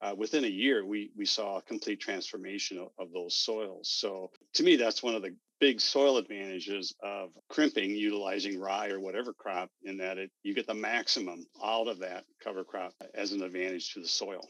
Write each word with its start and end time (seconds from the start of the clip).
uh, 0.00 0.14
within 0.16 0.44
a 0.44 0.48
year, 0.48 0.84
we 0.84 1.10
we 1.16 1.24
saw 1.24 1.58
a 1.58 1.62
complete 1.62 2.00
transformation 2.00 2.78
of, 2.78 2.88
of 2.98 3.12
those 3.12 3.36
soils. 3.36 3.90
So 3.90 4.30
to 4.54 4.62
me, 4.62 4.76
that's 4.76 5.02
one 5.02 5.14
of 5.14 5.22
the 5.22 5.34
big 5.60 5.80
soil 5.80 6.18
advantages 6.18 6.94
of 7.02 7.30
crimping 7.48 7.90
utilizing 7.90 8.60
rye 8.60 8.90
or 8.90 9.00
whatever 9.00 9.32
crop 9.32 9.70
in 9.82 9.96
that 9.98 10.18
it 10.18 10.30
you 10.42 10.54
get 10.54 10.66
the 10.66 10.74
maximum 10.74 11.44
out 11.64 11.88
of 11.88 11.98
that 11.98 12.24
cover 12.42 12.64
crop 12.64 12.92
as 13.14 13.32
an 13.32 13.42
advantage 13.42 13.92
to 13.94 14.00
the 14.00 14.08
soil. 14.08 14.46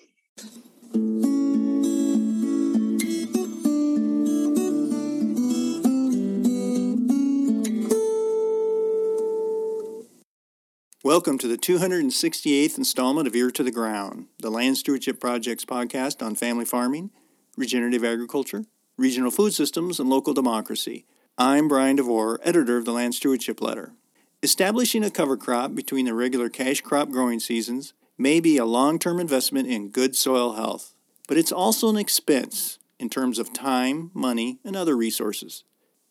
Welcome 11.09 11.38
to 11.38 11.49
the 11.49 11.56
268th 11.56 12.77
installment 12.77 13.27
of 13.27 13.35
Ear 13.35 13.51
to 13.53 13.63
the 13.63 13.71
Ground, 13.71 14.27
the 14.41 14.51
Land 14.51 14.77
Stewardship 14.77 15.19
Project's 15.19 15.65
podcast 15.65 16.23
on 16.23 16.34
family 16.34 16.66
farming, 16.66 17.09
regenerative 17.56 18.05
agriculture, 18.05 18.66
regional 18.98 19.30
food 19.30 19.55
systems, 19.55 19.98
and 19.98 20.10
local 20.10 20.34
democracy. 20.34 21.06
I'm 21.38 21.66
Brian 21.66 21.96
DeVore, 21.96 22.41
editor 22.42 22.77
of 22.77 22.84
the 22.84 22.92
Land 22.92 23.15
Stewardship 23.15 23.62
Letter. 23.62 23.95
Establishing 24.42 25.02
a 25.02 25.10
cover 25.10 25.38
crop 25.38 25.74
between 25.74 26.05
the 26.05 26.12
regular 26.12 26.51
cash 26.51 26.82
crop 26.82 27.09
growing 27.09 27.40
seasons 27.40 27.95
may 28.18 28.38
be 28.38 28.59
a 28.59 28.66
long 28.66 28.98
term 28.98 29.18
investment 29.18 29.66
in 29.66 29.88
good 29.88 30.15
soil 30.15 30.56
health, 30.56 30.93
but 31.27 31.38
it's 31.38 31.51
also 31.51 31.88
an 31.88 31.96
expense 31.96 32.79
in 32.98 33.09
terms 33.09 33.38
of 33.38 33.54
time, 33.54 34.10
money, 34.12 34.59
and 34.62 34.77
other 34.77 34.95
resources. 34.95 35.65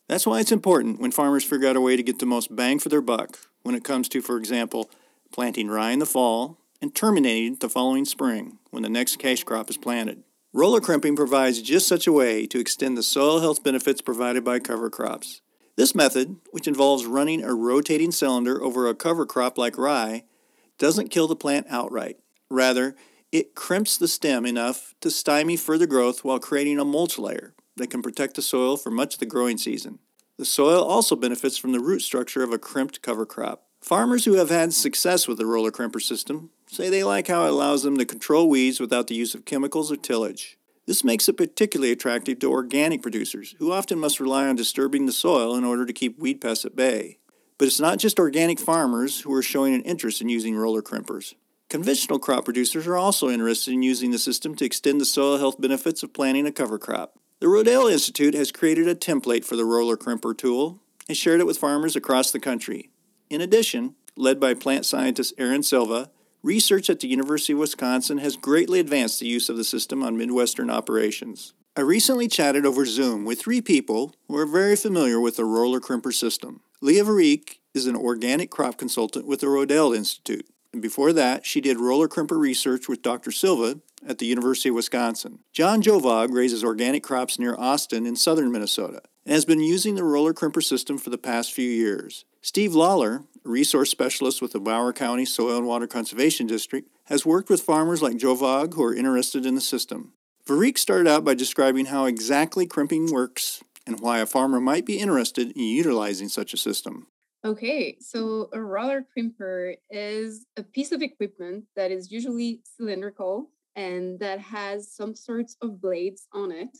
That's 0.07 0.25
why 0.25 0.39
it's 0.39 0.53
important 0.53 1.01
when 1.01 1.11
farmers 1.11 1.43
figure 1.43 1.67
out 1.67 1.75
a 1.75 1.81
way 1.81 1.97
to 1.97 2.03
get 2.03 2.19
the 2.19 2.25
most 2.25 2.55
bang 2.55 2.79
for 2.79 2.87
their 2.87 3.01
buck 3.01 3.39
when 3.63 3.75
it 3.75 3.83
comes 3.83 4.07
to, 4.09 4.21
for 4.21 4.37
example, 4.37 4.89
planting 5.33 5.67
rye 5.67 5.91
in 5.91 5.99
the 5.99 6.05
fall 6.05 6.57
and 6.81 6.95
terminating 6.95 7.55
the 7.55 7.67
following 7.67 8.05
spring 8.05 8.57
when 8.69 8.83
the 8.83 8.89
next 8.89 9.19
cash 9.19 9.43
crop 9.43 9.69
is 9.69 9.75
planted. 9.75 10.23
Roller 10.53 10.79
crimping 10.79 11.17
provides 11.17 11.61
just 11.61 11.89
such 11.89 12.07
a 12.07 12.13
way 12.13 12.47
to 12.47 12.59
extend 12.59 12.97
the 12.97 13.03
soil 13.03 13.41
health 13.41 13.63
benefits 13.63 14.01
provided 14.01 14.45
by 14.45 14.59
cover 14.59 14.89
crops. 14.89 15.41
This 15.75 15.93
method, 15.93 16.37
which 16.51 16.69
involves 16.69 17.05
running 17.05 17.43
a 17.43 17.53
rotating 17.53 18.11
cylinder 18.11 18.63
over 18.63 18.87
a 18.87 18.95
cover 18.95 19.25
crop 19.25 19.57
like 19.57 19.77
rye, 19.77 20.23
doesn't 20.77 21.09
kill 21.09 21.27
the 21.27 21.35
plant 21.35 21.67
outright. 21.69 22.17
Rather, 22.49 22.95
it 23.33 23.55
crimps 23.55 23.97
the 23.97 24.07
stem 24.07 24.45
enough 24.45 24.95
to 25.01 25.11
stymie 25.11 25.57
further 25.57 25.85
growth 25.85 26.23
while 26.23 26.39
creating 26.39 26.79
a 26.79 26.85
mulch 26.85 27.19
layer 27.19 27.53
that 27.77 27.89
can 27.89 28.01
protect 28.01 28.35
the 28.35 28.41
soil 28.41 28.77
for 28.77 28.91
much 28.91 29.15
of 29.15 29.19
the 29.19 29.25
growing 29.25 29.57
season. 29.57 29.99
The 30.37 30.45
soil 30.45 30.83
also 30.83 31.15
benefits 31.15 31.57
from 31.57 31.71
the 31.71 31.79
root 31.79 32.01
structure 32.01 32.43
of 32.43 32.53
a 32.53 32.59
crimped 32.59 33.01
cover 33.01 33.25
crop. 33.25 33.63
Farmers 33.81 34.25
who 34.25 34.33
have 34.33 34.49
had 34.49 34.73
success 34.73 35.27
with 35.27 35.37
the 35.37 35.45
roller 35.45 35.71
crimper 35.71 36.01
system 36.01 36.49
say 36.67 36.89
they 36.89 37.03
like 37.03 37.27
how 37.27 37.45
it 37.45 37.49
allows 37.49 37.83
them 37.83 37.97
to 37.97 38.05
control 38.05 38.49
weeds 38.49 38.79
without 38.79 39.07
the 39.07 39.15
use 39.15 39.33
of 39.33 39.45
chemicals 39.45 39.91
or 39.91 39.95
tillage. 39.95 40.57
This 40.85 41.03
makes 41.03 41.27
it 41.27 41.37
particularly 41.37 41.91
attractive 41.91 42.39
to 42.39 42.51
organic 42.51 43.01
producers, 43.01 43.55
who 43.59 43.71
often 43.71 43.99
must 43.99 44.19
rely 44.19 44.47
on 44.47 44.55
disturbing 44.55 45.05
the 45.05 45.11
soil 45.11 45.55
in 45.55 45.63
order 45.63 45.85
to 45.85 45.93
keep 45.93 46.17
weed 46.17 46.39
pests 46.39 46.65
at 46.65 46.75
bay. 46.75 47.17
But 47.57 47.67
it's 47.67 47.79
not 47.79 47.97
just 47.97 48.19
organic 48.19 48.59
farmers 48.59 49.21
who 49.21 49.33
are 49.33 49.41
showing 49.41 49.73
an 49.73 49.81
interest 49.81 50.21
in 50.21 50.29
using 50.29 50.55
roller 50.55 50.81
crimpers. 50.81 51.33
Conventional 51.69 52.19
crop 52.19 52.45
producers 52.45 52.87
are 52.87 52.95
also 52.95 53.29
interested 53.29 53.73
in 53.73 53.83
using 53.83 54.11
the 54.11 54.19
system 54.19 54.55
to 54.55 54.65
extend 54.65 55.01
the 55.01 55.05
soil 55.05 55.37
health 55.37 55.59
benefits 55.59 56.03
of 56.03 56.13
planting 56.13 56.47
a 56.47 56.51
cover 56.51 56.79
crop. 56.79 57.19
The 57.39 57.45
Rodale 57.45 57.91
Institute 57.91 58.33
has 58.33 58.51
created 58.51 58.87
a 58.87 58.95
template 58.95 59.45
for 59.45 59.55
the 59.55 59.63
roller 59.63 59.95
crimper 59.95 60.35
tool 60.35 60.79
and 61.07 61.15
shared 61.15 61.39
it 61.39 61.45
with 61.45 61.59
farmers 61.59 61.95
across 61.95 62.31
the 62.31 62.39
country. 62.39 62.89
In 63.29 63.41
addition, 63.41 63.93
led 64.15 64.39
by 64.39 64.55
plant 64.55 64.87
scientist 64.87 65.35
Erin 65.37 65.61
Silva, 65.61 66.09
research 66.41 66.89
at 66.89 66.99
the 66.99 67.07
University 67.07 67.53
of 67.53 67.59
Wisconsin 67.59 68.17
has 68.17 68.37
greatly 68.37 68.79
advanced 68.79 69.19
the 69.19 69.27
use 69.27 69.49
of 69.49 69.57
the 69.57 69.63
system 69.63 70.01
on 70.01 70.17
Midwestern 70.17 70.71
operations. 70.71 71.53
I 71.75 71.81
recently 71.81 72.27
chatted 72.27 72.65
over 72.65 72.87
Zoom 72.87 73.23
with 73.23 73.39
three 73.39 73.61
people 73.61 74.15
who 74.27 74.35
are 74.35 74.47
very 74.47 74.75
familiar 74.75 75.19
with 75.19 75.35
the 75.35 75.45
roller 75.45 75.79
crimper 75.79 76.11
system. 76.11 76.61
Leah 76.81 77.03
Vereecke 77.03 77.59
is 77.75 77.85
an 77.85 77.95
organic 77.95 78.49
crop 78.49 78.79
consultant 78.79 79.27
with 79.27 79.41
the 79.41 79.47
Rodale 79.47 79.95
Institute. 79.95 80.47
And 80.73 80.81
before 80.81 81.13
that, 81.13 81.45
she 81.45 81.61
did 81.61 81.79
roller 81.79 82.07
crimper 82.07 82.39
research 82.39 82.89
with 82.89 83.03
Dr. 83.03 83.31
Silva 83.31 83.79
at 84.05 84.17
the 84.17 84.25
University 84.25 84.69
of 84.69 84.75
Wisconsin. 84.75 85.39
John 85.53 85.81
Jovaag 85.81 86.31
raises 86.31 86.63
organic 86.63 87.03
crops 87.03 87.39
near 87.39 87.55
Austin 87.57 88.05
in 88.05 88.15
southern 88.15 88.51
Minnesota 88.51 89.01
and 89.25 89.33
has 89.33 89.45
been 89.45 89.61
using 89.61 89.95
the 89.95 90.03
roller 90.03 90.33
crimper 90.33 90.63
system 90.63 90.97
for 90.97 91.09
the 91.09 91.17
past 91.17 91.53
few 91.53 91.69
years. 91.69 92.25
Steve 92.41 92.73
Lawler, 92.73 93.23
a 93.45 93.49
resource 93.49 93.89
specialist 93.89 94.41
with 94.41 94.53
the 94.53 94.59
Mower 94.59 94.93
County 94.93 95.25
Soil 95.25 95.57
and 95.57 95.67
Water 95.67 95.87
Conservation 95.87 96.47
District, 96.47 96.89
has 97.05 97.25
worked 97.25 97.49
with 97.49 97.61
farmers 97.61 98.01
like 98.01 98.17
Jovaag 98.17 98.73
who 98.73 98.83
are 98.83 98.93
interested 98.93 99.45
in 99.45 99.55
the 99.55 99.61
system. 99.61 100.13
Vereecke 100.45 100.77
started 100.77 101.09
out 101.09 101.25
by 101.25 101.33
describing 101.33 101.87
how 101.87 102.05
exactly 102.05 102.65
crimping 102.65 103.11
works 103.11 103.61
and 103.85 103.99
why 103.99 104.19
a 104.19 104.25
farmer 104.25 104.61
might 104.61 104.85
be 104.85 104.99
interested 104.99 105.51
in 105.51 105.63
utilizing 105.63 106.29
such 106.29 106.53
a 106.53 106.57
system. 106.57 107.07
Okay, 107.43 107.97
so 107.99 108.49
a 108.51 108.59
roller 108.59 109.05
crimper 109.15 109.75
is 109.89 110.45
a 110.57 110.63
piece 110.63 110.91
of 110.91 111.01
equipment 111.01 111.65
that 111.75 111.91
is 111.91 112.11
usually 112.11 112.61
cylindrical 112.63 113.49
and 113.77 114.19
that 114.19 114.39
has 114.39 114.91
some 114.91 115.15
sorts 115.15 115.55
of 115.61 115.79
blades 115.79 116.27
on 116.33 116.51
it, 116.51 116.75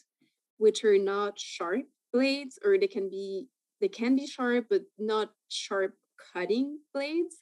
which 0.58 0.84
are 0.84 0.98
not 0.98 1.40
sharp 1.40 1.86
blades, 2.12 2.58
or 2.66 2.78
they 2.78 2.88
can 2.88 3.10
be 3.10 3.48
they 3.80 3.88
can 3.88 4.16
be 4.16 4.26
sharp, 4.26 4.66
but 4.70 4.82
not 4.98 5.30
sharp 5.50 5.94
cutting 6.34 6.80
blades. 6.94 7.38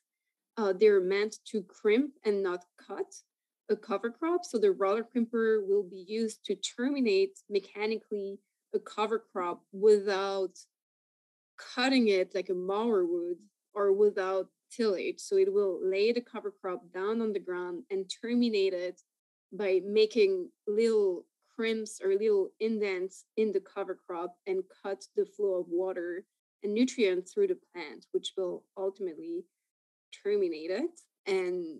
Uh, 0.58 0.74
they're 0.78 1.02
meant 1.02 1.38
to 1.46 1.64
crimp 1.64 2.12
and 2.26 2.44
not 2.44 2.66
cut 2.86 3.12
a 3.70 3.76
cover 3.76 4.10
crop. 4.10 4.44
So 4.44 4.58
the 4.58 4.74
roller 4.74 5.04
crimper 5.04 5.66
will 5.66 5.84
be 5.84 6.06
used 6.08 6.44
to 6.46 6.56
terminate 6.56 7.40
mechanically 7.50 8.40
a 8.74 8.80
cover 8.80 9.24
crop 9.32 9.62
without 9.72 10.52
cutting 11.58 12.10
it 12.10 12.36
like 12.36 12.50
a 12.50 12.54
mower 12.54 13.06
would 13.06 13.38
or 13.74 13.94
without 13.94 14.48
tillage. 14.70 15.20
So 15.20 15.38
it 15.38 15.52
will 15.52 15.80
lay 15.82 16.12
the 16.12 16.22
cover 16.22 16.54
crop 16.62 16.82
down 16.94 17.22
on 17.22 17.32
the 17.32 17.40
ground 17.40 17.84
and 17.90 18.12
terminate 18.22 18.74
it 18.74 19.02
by 19.58 19.82
making 19.86 20.50
little 20.68 21.26
crimps 21.56 22.02
or 22.04 22.14
little 22.14 22.50
indents 22.60 23.26
in 23.38 23.52
the 23.52 23.62
cover 23.62 23.98
crop 24.08 24.36
and 24.48 24.64
cut 24.84 25.06
the 25.16 25.26
flow 25.26 25.56
of 25.56 25.68
water 25.70 26.26
and 26.64 26.74
nutrients 26.74 27.34
through 27.34 27.48
the 27.48 27.58
plant, 27.72 28.06
which 28.12 28.34
will 28.38 28.64
ultimately 28.78 29.46
terminate 30.24 30.72
it. 30.72 31.00
And 31.26 31.80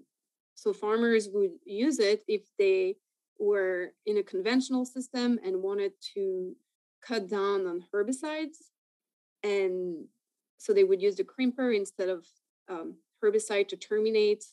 so 0.56 0.74
farmers 0.74 1.30
would 1.34 1.52
use 1.66 2.00
it 2.00 2.24
if 2.28 2.42
they 2.58 2.96
were 3.38 3.92
in 4.06 4.18
a 4.18 4.24
conventional 4.24 4.86
system 4.86 5.40
and 5.44 5.62
wanted 5.62 5.92
to 6.14 6.56
cut 7.02 7.30
down 7.30 7.68
on 7.68 7.84
herbicides. 7.94 8.58
And 9.44 10.06
so 10.58 10.74
they 10.74 10.84
would 10.84 11.02
use 11.02 11.16
the 11.16 11.24
crimper 11.24 11.76
instead 11.76 12.10
of 12.10 12.26
um, 12.70 12.96
herbicide 13.24 13.68
to 13.70 13.76
terminate 13.76 14.46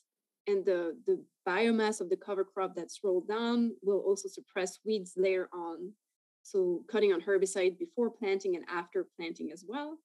and 0.46 0.64
the, 0.64 0.96
the 1.06 1.22
biomass 1.46 2.00
of 2.00 2.10
the 2.10 2.16
cover 2.16 2.44
crop 2.44 2.74
that's 2.74 3.00
rolled 3.04 3.28
down 3.28 3.72
will 3.82 4.00
also 4.00 4.28
suppress 4.28 4.78
weeds 4.84 5.14
later 5.16 5.48
on. 5.52 5.92
So 6.42 6.82
cutting 6.90 7.12
on 7.12 7.20
herbicide 7.20 7.78
before 7.78 8.10
planting 8.10 8.56
and 8.56 8.64
after 8.68 9.06
planting 9.16 9.52
as 9.52 9.64
well. 9.66 9.98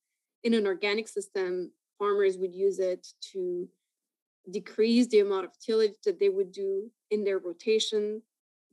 In 0.44 0.54
an 0.54 0.68
organic 0.68 1.08
system, 1.08 1.72
farmers 1.98 2.38
would 2.38 2.54
use 2.54 2.80
it 2.80 3.08
to 3.34 3.68
decrease 4.52 5.08
the 5.08 5.20
amount 5.20 5.46
of 5.46 5.52
tillage 5.60 5.96
that 6.06 6.20
they 6.20 6.30
would 6.30 6.52
do 6.52 6.90
in 7.12 7.24
their 7.24 7.40
rotation. 7.40 8.22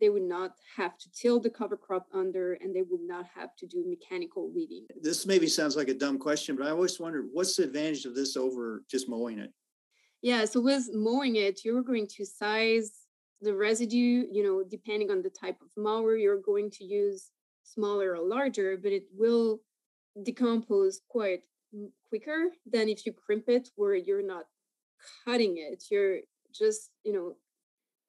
They 0.01 0.11
would 0.11 0.23
not 0.23 0.53
have 0.77 0.99
to 0.99 1.09
till 1.13 1.41
the 1.41 1.51
cover 1.51 1.77
crop 1.77 2.07
under 2.13 2.55
and 2.55 2.75
they 2.75 2.83
would 2.83 3.01
not 3.01 3.27
have 3.35 3.57
to 3.57 3.67
do 3.67 3.85
mechanical 3.89 4.51
weeding. 4.53 4.87
This 5.01 5.25
maybe 5.25 5.47
sounds 5.47 5.77
like 5.77 5.89
a 5.89 5.95
dumb 5.95 6.19
question, 6.19 6.57
but 6.57 6.67
I 6.67 6.71
always 6.71 7.01
wondered 7.01 7.29
what's 7.33 7.57
the 7.57 7.65
advantage 7.65 8.05
of 8.05 8.15
this 8.15 8.37
over 8.37 8.83
just 8.91 9.09
mowing 9.09 9.39
it? 9.39 9.51
Yeah, 10.25 10.47
so 10.47 10.59
with 10.59 10.89
mowing 10.95 11.37
it, 11.37 11.67
you're 11.67 11.83
going 11.83 12.07
to 12.17 12.25
size 12.25 12.91
the 13.43 13.55
residue, 13.55 14.25
you 14.33 14.43
know, 14.43 14.65
depending 14.67 15.11
on 15.11 15.21
the 15.21 15.29
type 15.29 15.59
of 15.61 15.69
mower 15.77 16.17
you're 16.17 16.41
going 16.41 16.71
to 16.79 16.85
use, 16.85 17.31
smaller 17.63 18.13
or 18.13 18.27
larger, 18.27 18.79
but 18.83 18.91
it 18.91 19.03
will 19.15 19.61
decompose 20.23 21.03
quite 21.11 21.41
quicker 22.09 22.47
than 22.65 22.89
if 22.89 23.05
you 23.05 23.13
crimp 23.13 23.51
it 23.51 23.69
where 23.77 23.97
you're 23.97 24.27
not 24.27 24.47
cutting 25.27 25.59
it. 25.59 25.85
You're 25.91 26.21
just, 26.55 26.89
you 27.05 27.13
know, 27.13 27.35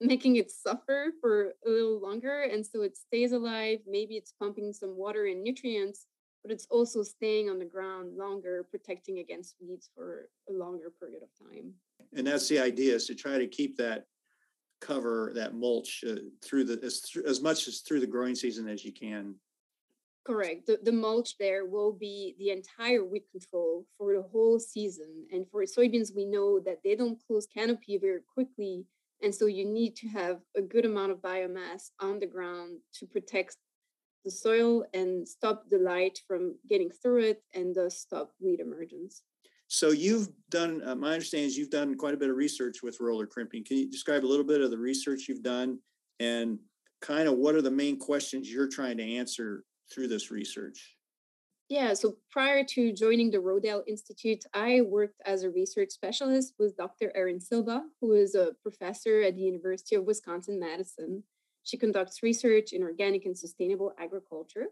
making 0.00 0.36
it 0.36 0.50
suffer 0.50 1.12
for 1.20 1.52
a 1.66 1.68
little 1.68 2.00
longer. 2.00 2.44
And 2.44 2.64
so 2.64 2.80
it 2.80 2.96
stays 2.96 3.32
alive. 3.32 3.80
Maybe 3.86 4.14
it's 4.14 4.32
pumping 4.40 4.72
some 4.72 4.96
water 4.96 5.26
and 5.26 5.44
nutrients, 5.44 6.06
but 6.42 6.50
it's 6.50 6.66
also 6.70 7.02
staying 7.02 7.50
on 7.50 7.58
the 7.58 7.66
ground 7.66 8.16
longer, 8.16 8.66
protecting 8.70 9.18
against 9.18 9.56
weeds 9.60 9.90
for 9.94 10.30
a 10.48 10.54
longer 10.54 10.90
period 10.98 11.22
of 11.22 11.46
time 11.46 11.74
and 12.16 12.26
that's 12.26 12.48
the 12.48 12.58
idea 12.58 12.94
is 12.94 13.06
to 13.06 13.14
try 13.14 13.38
to 13.38 13.46
keep 13.46 13.76
that 13.76 14.04
cover 14.80 15.32
that 15.34 15.54
mulch 15.54 16.04
uh, 16.08 16.16
through 16.44 16.64
the 16.64 16.78
as, 16.84 17.02
as 17.26 17.40
much 17.40 17.68
as 17.68 17.80
through 17.80 18.00
the 18.00 18.06
growing 18.06 18.34
season 18.34 18.68
as 18.68 18.84
you 18.84 18.92
can. 18.92 19.34
Correct. 20.26 20.66
The, 20.66 20.78
the 20.82 20.92
mulch 20.92 21.38
there 21.38 21.66
will 21.66 21.92
be 21.92 22.34
the 22.38 22.50
entire 22.50 23.04
weed 23.04 23.24
control 23.30 23.86
for 23.96 24.12
the 24.12 24.22
whole 24.22 24.58
season. 24.58 25.26
And 25.32 25.46
for 25.48 25.62
soybeans 25.62 26.14
we 26.14 26.24
know 26.24 26.58
that 26.60 26.80
they 26.82 26.96
don't 26.96 27.18
close 27.26 27.46
canopy 27.46 27.98
very 27.98 28.20
quickly. 28.34 28.84
And 29.22 29.34
so 29.34 29.46
you 29.46 29.64
need 29.64 29.96
to 29.96 30.08
have 30.08 30.40
a 30.56 30.62
good 30.62 30.84
amount 30.84 31.12
of 31.12 31.18
biomass 31.18 31.90
on 32.00 32.18
the 32.18 32.26
ground 32.26 32.78
to 32.94 33.06
protect 33.06 33.56
the 34.24 34.30
soil 34.30 34.84
and 34.92 35.26
stop 35.26 35.70
the 35.70 35.78
light 35.78 36.18
from 36.26 36.56
getting 36.68 36.90
through 36.90 37.22
it 37.22 37.42
and 37.54 37.74
thus 37.74 37.98
stop 38.00 38.32
weed 38.40 38.60
emergence. 38.60 39.22
So 39.68 39.90
you've 39.90 40.28
done, 40.50 40.80
uh, 40.86 40.94
my 40.94 41.12
understanding 41.12 41.48
is 41.48 41.56
you've 41.56 41.70
done 41.70 41.96
quite 41.96 42.14
a 42.14 42.16
bit 42.16 42.30
of 42.30 42.36
research 42.36 42.82
with 42.82 43.00
roller 43.00 43.26
crimping. 43.26 43.64
Can 43.64 43.78
you 43.78 43.90
describe 43.90 44.24
a 44.24 44.26
little 44.26 44.44
bit 44.44 44.60
of 44.60 44.70
the 44.70 44.78
research 44.78 45.28
you've 45.28 45.42
done 45.42 45.78
and 46.20 46.58
kind 47.00 47.28
of 47.28 47.36
what 47.36 47.54
are 47.54 47.62
the 47.62 47.70
main 47.70 47.98
questions 47.98 48.50
you're 48.50 48.68
trying 48.68 48.96
to 48.98 49.16
answer 49.16 49.64
through 49.92 50.08
this 50.08 50.30
research? 50.30 50.96
Yeah, 51.68 51.94
so 51.94 52.16
prior 52.30 52.62
to 52.62 52.92
joining 52.92 53.32
the 53.32 53.38
Rodale 53.38 53.82
Institute, 53.88 54.44
I 54.54 54.82
worked 54.82 55.20
as 55.24 55.42
a 55.42 55.50
research 55.50 55.90
specialist 55.90 56.54
with 56.60 56.76
Dr. 56.76 57.10
Erin 57.16 57.40
Silva, 57.40 57.82
who 58.00 58.12
is 58.12 58.36
a 58.36 58.52
professor 58.62 59.22
at 59.22 59.34
the 59.34 59.42
University 59.42 59.96
of 59.96 60.04
Wisconsin 60.04 60.60
Madison. 60.60 61.24
She 61.64 61.76
conducts 61.76 62.22
research 62.22 62.72
in 62.72 62.84
organic 62.84 63.24
and 63.24 63.36
sustainable 63.36 63.92
agriculture. 63.98 64.66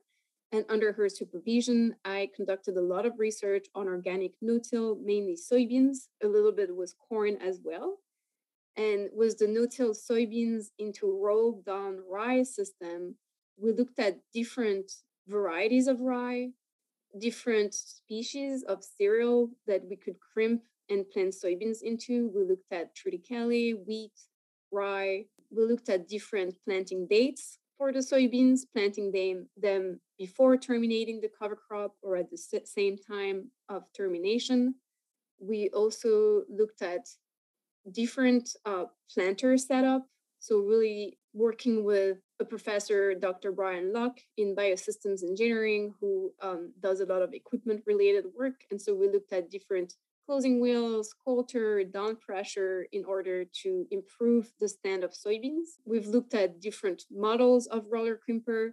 And 0.55 0.65
under 0.69 0.93
her 0.93 1.09
supervision, 1.09 1.97
I 2.05 2.31
conducted 2.33 2.77
a 2.77 2.81
lot 2.81 3.06
of 3.06 3.19
research 3.19 3.67
on 3.75 3.89
organic 3.89 4.35
no-till, 4.41 4.95
mainly 4.95 5.35
soybeans, 5.35 6.06
a 6.23 6.29
little 6.29 6.53
bit 6.53 6.77
with 6.77 6.95
corn 7.09 7.37
as 7.43 7.59
well. 7.65 7.99
And 8.77 9.09
with 9.12 9.39
the 9.39 9.49
no-till 9.49 9.95
soybeans 9.95 10.67
into 10.79 11.11
rolled 11.11 11.65
down 11.65 12.05
rye 12.09 12.45
system, 12.45 13.17
we 13.56 13.73
looked 13.73 13.99
at 13.99 14.21
different 14.33 14.93
varieties 15.27 15.89
of 15.89 16.01
rye, 16.01 16.51
different 17.19 17.75
species 17.75 18.62
of 18.62 18.85
cereal 18.85 19.51
that 19.67 19.83
we 19.91 19.97
could 19.97 20.21
crimp 20.21 20.62
and 20.89 21.11
plant 21.11 21.35
soybeans 21.35 21.83
into. 21.83 22.31
We 22.33 22.45
looked 22.45 22.71
at 22.71 22.95
triticale, 22.95 23.85
wheat, 23.85 24.12
rye. 24.71 25.25
We 25.51 25.65
looked 25.65 25.89
at 25.89 26.06
different 26.09 26.55
planting 26.65 27.09
dates 27.11 27.59
for 27.77 27.93
the 27.93 27.99
soybeans, 27.99 28.61
planting 28.73 29.11
them, 29.11 29.49
them 29.56 30.01
before 30.19 30.57
terminating 30.57 31.21
the 31.21 31.31
cover 31.39 31.57
crop 31.57 31.95
or 32.03 32.17
at 32.17 32.31
the 32.31 32.39
same 32.65 32.97
time 32.97 33.51
of 33.69 33.85
termination. 33.93 34.75
We 35.41 35.71
also 35.71 36.43
looked 36.49 36.83
at 36.83 37.07
different 37.91 38.51
uh, 38.65 38.85
planter 39.13 39.57
setup. 39.59 40.07
So 40.39 40.59
really 40.59 41.19
working 41.33 41.85
with 41.85 42.19
a 42.39 42.45
professor, 42.45 43.15
Dr. 43.15 43.51
Brian 43.51 43.93
Luck, 43.93 44.21
in 44.37 44.55
biosystems 44.55 45.23
engineering, 45.23 45.95
who 46.01 46.33
um, 46.43 46.73
does 46.81 47.01
a 47.01 47.07
lot 47.07 47.23
of 47.23 47.33
equipment 47.33 47.83
related 47.87 48.25
work. 48.37 48.55
And 48.71 48.81
so 48.81 48.95
we 48.95 49.09
looked 49.09 49.33
at 49.33 49.51
different 49.51 49.95
closing 50.27 50.61
wheels, 50.61 51.15
coulter, 51.25 51.85
down 51.85 52.17
pressure 52.17 52.87
in 52.93 53.05
order 53.05 53.45
to 53.63 53.87
improve 53.91 54.53
the 54.61 54.69
stand 54.69 55.05
of 55.05 55.13
soybeans. 55.13 55.79
We've 55.85 56.07
looked 56.07 56.35
at 56.35 56.61
different 56.61 57.05
models 57.11 57.67
of 57.67 57.87
roller 57.91 58.19
crimper, 58.29 58.73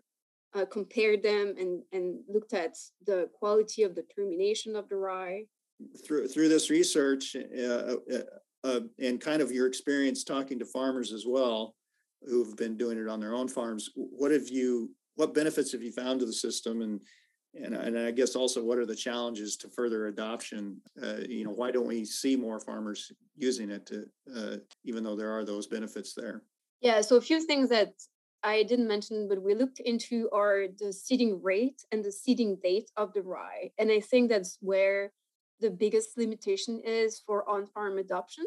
uh, 0.53 0.65
compared 0.65 1.23
them, 1.23 1.55
and, 1.57 1.81
and 1.91 2.19
looked 2.27 2.53
at 2.53 2.75
the 3.05 3.29
quality 3.33 3.83
of 3.83 3.95
the 3.95 4.03
termination 4.15 4.75
of 4.75 4.89
the 4.89 4.95
rye. 4.95 5.43
Through, 6.05 6.27
through 6.27 6.49
this 6.49 6.69
research 6.69 7.35
uh, 7.35 7.63
uh, 7.63 7.95
uh 8.63 8.79
and 8.99 9.19
kind 9.19 9.41
of 9.41 9.51
your 9.51 9.65
experience 9.65 10.23
talking 10.23 10.59
to 10.59 10.65
farmers 10.65 11.11
as 11.11 11.25
well, 11.27 11.73
who've 12.27 12.55
been 12.55 12.77
doing 12.77 12.99
it 12.99 13.07
on 13.07 13.19
their 13.19 13.33
own 13.33 13.47
farms. 13.47 13.89
What 13.95 14.31
have 14.31 14.49
you? 14.49 14.91
What 15.15 15.33
benefits 15.33 15.71
have 15.71 15.81
you 15.81 15.91
found 15.91 16.19
to 16.19 16.25
the 16.25 16.33
system, 16.33 16.81
and 16.81 16.99
and 17.55 17.73
and 17.73 17.97
I 17.97 18.11
guess 18.11 18.35
also 18.35 18.63
what 18.63 18.77
are 18.77 18.85
the 18.85 18.95
challenges 18.95 19.57
to 19.57 19.69
further 19.69 20.07
adoption? 20.07 20.81
Uh, 21.01 21.21
you 21.27 21.45
know, 21.45 21.51
why 21.51 21.71
don't 21.71 21.87
we 21.87 22.05
see 22.05 22.35
more 22.35 22.59
farmers 22.59 23.11
using 23.35 23.71
it? 23.71 23.85
To, 23.87 24.05
uh, 24.35 24.57
even 24.83 25.03
though 25.03 25.15
there 25.15 25.31
are 25.31 25.43
those 25.43 25.67
benefits 25.67 26.13
there. 26.13 26.43
Yeah. 26.81 27.01
So 27.01 27.15
a 27.15 27.21
few 27.21 27.45
things 27.45 27.69
that 27.69 27.93
I 28.43 28.63
didn't 28.63 28.87
mention, 28.87 29.27
but 29.27 29.41
we 29.41 29.53
looked 29.53 29.79
into 29.79 30.29
are 30.31 30.65
the 30.79 30.91
seeding 30.91 31.41
rate 31.43 31.83
and 31.91 32.03
the 32.03 32.11
seeding 32.11 32.57
date 32.63 32.89
of 32.97 33.13
the 33.13 33.21
rye, 33.21 33.71
and 33.77 33.91
I 33.91 33.99
think 33.99 34.29
that's 34.29 34.57
where 34.61 35.11
the 35.59 35.69
biggest 35.69 36.17
limitation 36.17 36.81
is 36.83 37.21
for 37.25 37.47
on-farm 37.47 37.99
adoption. 37.99 38.45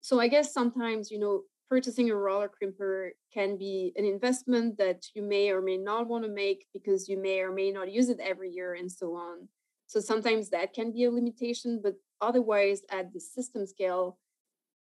So 0.00 0.20
I 0.20 0.28
guess 0.28 0.52
sometimes 0.52 1.10
you 1.10 1.18
know 1.18 1.42
purchasing 1.68 2.10
a 2.10 2.14
roller 2.14 2.50
crimper 2.50 3.10
can 3.32 3.56
be 3.56 3.92
an 3.96 4.04
investment 4.04 4.76
that 4.78 5.02
you 5.14 5.22
may 5.22 5.50
or 5.50 5.60
may 5.60 5.78
not 5.78 6.06
want 6.06 6.24
to 6.24 6.30
make 6.30 6.66
because 6.72 7.08
you 7.08 7.20
may 7.20 7.40
or 7.40 7.50
may 7.50 7.70
not 7.72 7.90
use 7.90 8.08
it 8.08 8.20
every 8.20 8.50
year 8.50 8.74
and 8.74 8.90
so 8.92 9.14
on. 9.14 9.48
So 9.86 10.00
sometimes 10.00 10.50
that 10.50 10.74
can 10.74 10.92
be 10.92 11.04
a 11.04 11.10
limitation, 11.10 11.80
but 11.82 11.94
otherwise, 12.20 12.82
at 12.90 13.12
the 13.12 13.20
system 13.20 13.66
scale, 13.66 14.18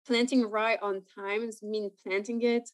planting 0.07 0.43
rye 0.43 0.79
on 0.81 1.03
time 1.15 1.51
means 1.63 1.93
planting 2.03 2.43
it 2.43 2.71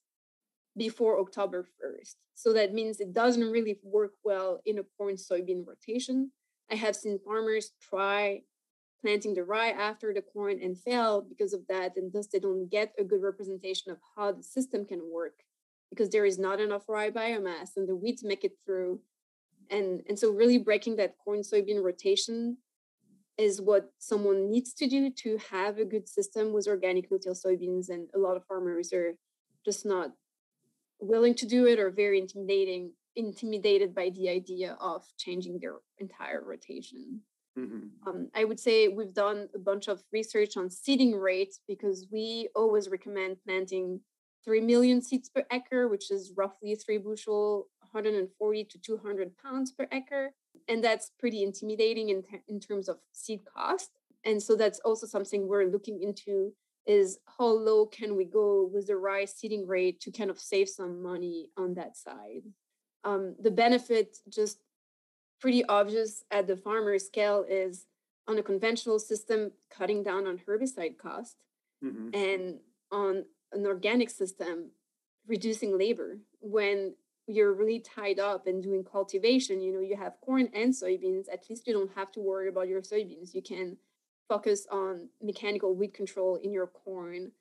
before 0.77 1.21
October 1.21 1.67
1st. 1.83 2.15
So 2.35 2.53
that 2.53 2.75
means 2.75 3.01
it 3.01 3.13
doesn't 3.13 3.51
really 3.51 3.79
work 3.83 4.13
well 4.25 4.61
in 4.67 4.79
a 4.79 4.83
corn 4.97 5.15
soybean 5.15 5.67
rotation. 5.67 6.33
I 6.71 6.75
have 6.75 6.97
seen 6.97 7.19
farmers 7.19 7.73
try 7.81 8.43
planting 9.01 9.35
the 9.35 9.45
rye 9.45 9.71
after 9.71 10.13
the 10.13 10.23
corn 10.23 10.59
and 10.63 10.79
fail 10.79 11.21
because 11.21 11.53
of 11.53 11.67
that 11.69 11.97
and 11.97 12.13
thus 12.13 12.27
they 12.27 12.39
don't 12.39 12.69
get 12.69 12.93
a 12.99 13.05
good 13.05 13.23
representation 13.23 13.93
of 13.93 13.99
how 14.17 14.33
the 14.33 14.43
system 14.43 14.85
can 14.85 15.01
work 15.13 15.45
because 15.91 16.11
there 16.11 16.25
is 16.25 16.39
not 16.39 16.61
enough 16.61 16.89
rye 16.89 17.11
biomass 17.11 17.77
and 17.77 17.89
the 17.89 17.95
weeds 17.95 18.25
make 18.25 18.43
it 18.43 18.57
through 18.65 18.99
and 19.71 20.03
and 20.09 20.19
so 20.19 20.31
really 20.31 20.59
breaking 20.59 20.97
that 20.97 21.15
corn 21.23 21.41
soybean 21.41 21.83
rotation 21.83 22.57
is 23.37 23.61
what 23.61 23.93
someone 23.99 24.51
needs 24.51 24.73
to 24.73 24.87
do 24.89 25.11
to 25.11 25.39
have 25.51 25.79
a 25.79 25.85
good 25.85 26.09
system 26.09 26.53
with 26.53 26.67
organic 26.67 27.11
no-till 27.11 27.35
soybeans 27.35 27.91
and 27.91 28.09
a 28.15 28.19
lot 28.19 28.37
of 28.37 28.45
farmers 28.47 28.93
are 28.93 29.15
just 29.65 29.85
not 29.85 30.13
willing 31.01 31.35
to 31.35 31.47
do 31.47 31.67
it 31.67 31.79
or 31.79 31.91
very 31.91 32.19
intimidating 32.19 32.93
intimidated 33.15 33.95
by 33.95 34.11
the 34.11 34.29
idea 34.29 34.77
of 34.79 35.03
changing 35.17 35.59
their 35.59 35.77
entire 35.99 36.43
rotation 36.45 37.23
Mm-hmm. 37.59 38.09
Um, 38.09 38.29
I 38.35 38.45
would 38.45 38.61
say 38.61 38.89
we've 38.89 39.15
done 39.15 39.49
a 39.55 39.59
bunch 39.59 39.89
of 39.89 40.03
research 40.13 40.57
on 40.57 40.71
seeding 40.71 41.15
rates 41.15 41.61
because 41.67 42.07
we 42.13 42.49
always 42.55 42.89
recommend 42.89 43.39
planting 43.45 44.01
3 44.45 44.61
million 44.61 45.01
seeds 45.01 45.29
per 45.29 45.45
acre, 45.51 45.89
which 45.89 46.11
is 46.11 46.33
roughly 46.37 46.75
three 46.75 46.99
bushel, 46.99 47.69
140 47.81 48.65
to 48.65 48.79
200 48.79 49.37
pounds 49.39 49.73
per 49.73 49.87
acre. 49.91 50.33
And 50.69 50.85
that's 50.85 51.11
pretty 51.19 51.43
intimidating 51.43 52.11
in, 52.11 52.23
ter- 52.23 52.43
in 52.47 52.61
terms 52.61 52.89
of 52.89 52.99
seed 53.13 53.41
cost. 53.57 53.91
And 54.25 54.43
so 54.43 54.55
that's 54.55 54.81
also 54.81 55.07
something 55.07 55.49
we're 55.49 55.65
looking 55.65 56.03
into 56.03 56.53
is 56.87 57.19
how 57.39 57.47
low 57.47 57.87
can 57.87 58.17
we 58.17 58.25
go 58.25 58.71
with 58.73 58.87
the 58.87 58.97
rye 58.97 59.25
seeding 59.25 59.67
rate 59.67 60.01
to 60.01 60.13
kind 60.13 60.31
of 60.31 60.39
save 60.39 60.69
some 60.69 61.03
money 61.03 61.49
on 61.57 61.75
that 61.75 61.97
side. 61.97 62.43
Um, 63.05 63.35
the 63.41 63.51
benefit 63.51 64.19
just 64.29 64.59
pretty 65.41 65.65
obvious 65.65 66.25
at 66.31 66.47
the 66.47 66.57
farmer 66.57 66.99
scale 66.99 67.45
is 67.49 67.87
on 68.29 68.39
a 68.39 68.43
conventional 68.43 68.99
system 68.99 69.53
cutting 69.71 70.03
down 70.03 70.27
on 70.27 70.41
herbicide 70.49 70.99
cost 70.99 71.37
mm-hmm. 71.85 72.09
and 72.15 72.59
on 72.91 73.25
an 73.53 73.67
organic 73.67 74.11
system 74.11 74.71
reducing 75.27 75.77
labor 75.79 76.19
when 76.41 76.95
you're 77.27 77.53
really 77.53 77.81
tied 77.81 78.19
up 78.19 78.47
and 78.47 78.63
doing 78.63 78.85
cultivation 78.85 79.61
you 79.61 79.73
know 79.73 79.81
you 79.81 79.97
have 79.97 80.21
corn 80.21 80.49
and 80.55 80.73
soybeans 80.73 81.27
at 81.33 81.45
least 81.51 81.67
you 81.67 81.73
don't 81.73 81.95
have 81.95 82.11
to 82.13 82.21
worry 82.21 82.49
about 82.49 82.69
your 82.69 82.81
soybeans 82.81 83.35
you 83.35 83.43
can 83.43 83.77
focus 84.29 84.67
on 84.71 85.09
mechanical 85.23 85.75
weed 85.75 85.95
control 85.95 86.37
in 86.37 86.53
your 86.53 86.67
corn 86.67 87.33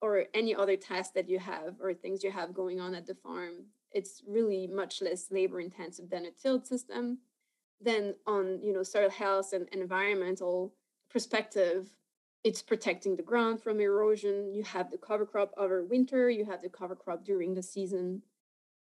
or 0.00 0.24
any 0.34 0.54
other 0.54 0.76
task 0.76 1.12
that 1.14 1.28
you 1.28 1.38
have 1.38 1.76
or 1.80 1.94
things 1.94 2.24
you 2.24 2.30
have 2.30 2.54
going 2.54 2.80
on 2.80 2.94
at 2.94 3.06
the 3.06 3.14
farm 3.14 3.66
it's 3.94 4.22
really 4.26 4.66
much 4.66 5.02
less 5.02 5.30
labor 5.30 5.60
intensive 5.60 6.10
than 6.10 6.26
a 6.26 6.30
tilled 6.30 6.66
system. 6.66 7.18
Then 7.80 8.14
on 8.26 8.60
you 8.62 8.72
know 8.72 8.82
soil 8.82 9.10
health 9.10 9.52
and 9.52 9.68
environmental 9.72 10.74
perspective 11.10 11.90
it's 12.44 12.62
protecting 12.62 13.14
the 13.14 13.22
ground 13.22 13.62
from 13.62 13.80
erosion. 13.80 14.52
You 14.52 14.64
have 14.64 14.90
the 14.90 14.98
cover 14.98 15.26
crop 15.26 15.52
over 15.56 15.84
winter 15.84 16.30
you 16.30 16.44
have 16.44 16.62
the 16.62 16.68
cover 16.68 16.96
crop 16.96 17.24
during 17.24 17.54
the 17.54 17.62
season 17.62 18.22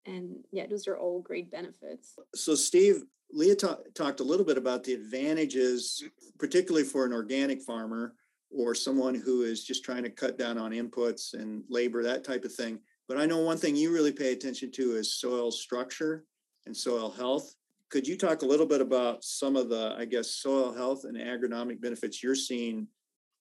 and 0.07 0.37
yeah 0.53 0.67
those 0.67 0.87
are 0.89 0.97
all 0.97 1.21
great 1.21 1.51
benefits. 1.51 2.19
So 2.35 2.55
steve 2.55 3.03
leah 3.33 3.57
ta- 3.57 3.79
talked 3.95 4.21
a 4.21 4.25
little 4.25 4.47
bit 4.47 4.59
about 4.59 4.85
the 4.85 4.95
advantages 4.95 6.03
particularly 6.39 6.87
for 6.87 7.05
an 7.05 7.13
organic 7.13 7.63
farmer 7.63 8.15
or 8.51 8.75
someone 8.75 9.15
who 9.15 9.43
is 9.43 9.65
just 9.65 9.85
trying 9.85 10.03
to 10.05 10.11
cut 10.11 10.39
down 10.39 10.59
on 10.59 10.73
inputs 10.73 11.35
and 11.35 11.63
labor 11.69 12.03
that 12.03 12.25
type 12.25 12.45
of 12.45 12.55
thing. 12.55 12.79
But 13.09 13.19
i 13.19 13.27
know 13.27 13.39
one 13.39 13.59
thing 13.59 13.77
you 13.77 13.93
really 13.93 14.13
pay 14.13 14.33
attention 14.33 14.71
to 14.73 14.97
is 14.97 15.15
soil 15.15 15.51
structure 15.51 16.25
and 16.67 16.77
soil 16.77 17.11
health. 17.11 17.55
Could 17.91 18.07
you 18.07 18.17
talk 18.17 18.43
a 18.43 18.47
little 18.47 18.67
bit 18.67 18.81
about 18.81 19.23
some 19.23 19.55
of 19.55 19.69
the, 19.69 19.95
I 19.97 20.05
guess, 20.05 20.31
soil 20.31 20.73
health 20.73 21.05
and 21.05 21.17
agronomic 21.17 21.81
benefits 21.81 22.23
you're 22.23 22.35
seeing 22.35 22.89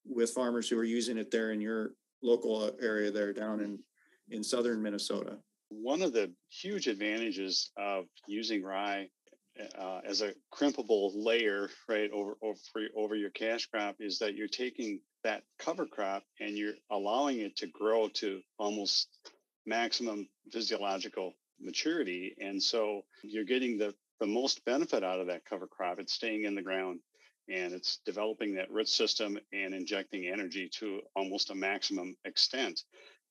with 0.05 0.31
farmers 0.31 0.69
who 0.69 0.77
are 0.77 0.83
using 0.83 1.17
it 1.17 1.31
there 1.31 1.51
in 1.51 1.59
your 1.59 1.93
local 2.21 2.63
uh, 2.63 2.71
area 2.79 3.09
there 3.09 3.33
down 3.33 3.59
in, 3.59 3.79
in 4.29 4.43
southern 4.43 4.83
Minnesota? 4.83 5.37
One 5.81 6.01
of 6.01 6.13
the 6.13 6.31
huge 6.49 6.87
advantages 6.87 7.71
of 7.77 8.05
using 8.27 8.63
rye 8.63 9.09
uh, 9.77 10.01
as 10.05 10.21
a 10.21 10.33
crimpable 10.53 11.11
layer 11.13 11.69
right 11.87 12.09
over 12.11 12.37
over 12.41 12.59
over 12.95 13.15
your 13.15 13.29
cash 13.29 13.65
crop 13.67 13.95
is 13.99 14.19
that 14.19 14.35
you're 14.35 14.47
taking 14.47 14.99
that 15.23 15.43
cover 15.59 15.85
crop 15.85 16.23
and 16.39 16.57
you're 16.57 16.75
allowing 16.91 17.39
it 17.39 17.55
to 17.57 17.67
grow 17.67 18.07
to 18.09 18.41
almost 18.57 19.09
maximum 19.65 20.27
physiological 20.51 21.33
maturity. 21.59 22.35
And 22.39 22.61
so 22.61 23.01
you're 23.23 23.43
getting 23.43 23.77
the 23.77 23.93
the 24.19 24.27
most 24.27 24.63
benefit 24.65 25.03
out 25.03 25.19
of 25.19 25.27
that 25.27 25.45
cover 25.45 25.67
crop. 25.67 25.99
It's 25.99 26.13
staying 26.13 26.45
in 26.45 26.55
the 26.55 26.61
ground 26.61 26.99
and 27.49 27.73
it's 27.73 27.99
developing 28.05 28.55
that 28.55 28.71
root 28.71 28.87
system 28.87 29.37
and 29.53 29.73
injecting 29.73 30.25
energy 30.25 30.69
to 30.79 31.01
almost 31.15 31.51
a 31.51 31.55
maximum 31.55 32.15
extent 32.25 32.81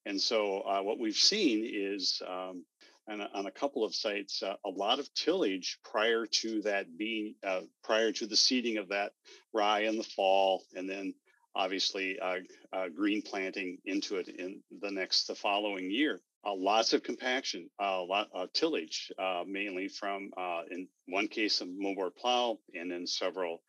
and 0.06 0.20
so 0.20 0.61
uh, 0.61 0.82
what 0.82 0.99
we've 0.99 1.16
seen 1.16 1.68
is 1.70 2.20
um, 2.28 2.64
on, 3.08 3.20
a, 3.20 3.28
on 3.34 3.46
a 3.46 3.50
couple 3.50 3.84
of 3.84 3.94
sites 3.94 4.42
uh, 4.42 4.54
a 4.64 4.70
lot 4.70 4.99
of 4.99 5.12
tillage 5.14 5.78
prior 5.84 6.26
to 6.26 6.62
that 6.62 6.96
being 6.96 7.34
uh, 7.46 7.61
prior 7.82 8.12
to 8.12 8.26
the 8.26 8.37
seeding 8.37 8.78
of 8.78 8.88
that 8.88 9.12
rye 9.52 9.80
in 9.80 9.96
the 9.96 10.04
fall 10.04 10.64
and 10.75 10.88
then 10.88 11.14
obviously 11.54 12.18
uh, 12.18 12.37
uh, 12.73 12.88
green 12.88 13.23
planting 13.23 13.78
into 13.84 14.16
it 14.16 14.28
in 14.28 14.61
the 14.80 14.90
next 14.90 15.26
the 15.26 15.34
following 15.34 15.90
year. 15.90 16.20
Uh, 16.44 16.54
lots 16.54 16.92
of 16.92 17.02
compaction 17.02 17.70
a 17.80 18.00
lot 18.00 18.28
of 18.34 18.52
tillage 18.52 19.11
mainly 19.46 19.88
from 19.88 20.30
in 20.70 20.87
one 21.06 21.28
case 21.28 21.61
a 21.62 21.64
moldboard 21.64 22.14
plow 22.16 22.58
and 22.75 22.90
then 22.90 23.06
several 23.06 23.62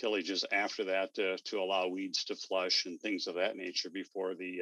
tillages 0.00 0.44
after 0.52 0.84
that 0.84 1.12
to, 1.14 1.36
to 1.38 1.58
allow 1.58 1.88
weeds 1.88 2.24
to 2.24 2.36
flush 2.36 2.86
and 2.86 3.00
things 3.00 3.26
of 3.26 3.34
that 3.34 3.56
nature 3.56 3.90
before 3.90 4.34
the 4.34 4.60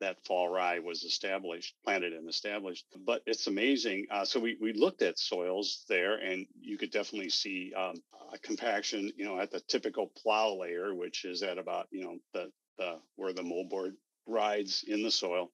that 0.00 0.24
fall 0.24 0.48
rye 0.48 0.78
was 0.78 1.04
established, 1.04 1.74
planted 1.84 2.12
and 2.12 2.28
established. 2.28 2.84
But 3.06 3.22
it's 3.26 3.46
amazing. 3.46 4.06
Uh, 4.10 4.24
so 4.24 4.40
we, 4.40 4.56
we 4.60 4.72
looked 4.72 5.02
at 5.02 5.18
soils 5.18 5.84
there, 5.88 6.16
and 6.16 6.46
you 6.60 6.78
could 6.78 6.90
definitely 6.90 7.30
see 7.30 7.72
um, 7.76 8.02
compaction, 8.42 9.12
you 9.16 9.24
know, 9.24 9.38
at 9.38 9.50
the 9.50 9.60
typical 9.60 10.06
plow 10.06 10.54
layer, 10.54 10.94
which 10.94 11.24
is 11.24 11.42
at 11.42 11.58
about, 11.58 11.86
you 11.90 12.04
know, 12.04 12.16
the, 12.32 12.50
the 12.78 12.98
where 13.16 13.32
the 13.32 13.42
moldboard 13.42 13.92
rides 14.26 14.84
in 14.86 15.02
the 15.02 15.10
soil, 15.10 15.50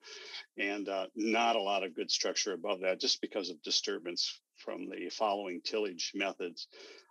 and 0.59 0.89
uh, 0.89 1.07
not 1.15 1.57
a 1.57 1.61
lot 1.61 1.83
of 1.83 1.95
good 1.95 2.11
structure 2.11 2.53
above 2.53 2.81
that, 2.81 3.01
just 3.01 3.21
because 3.21 3.51
of 3.51 3.63
disturbance 3.63 4.41
from 4.57 4.89
the 4.89 5.09
following 5.11 5.61
tillage 5.63 6.13
methods. 6.15 6.69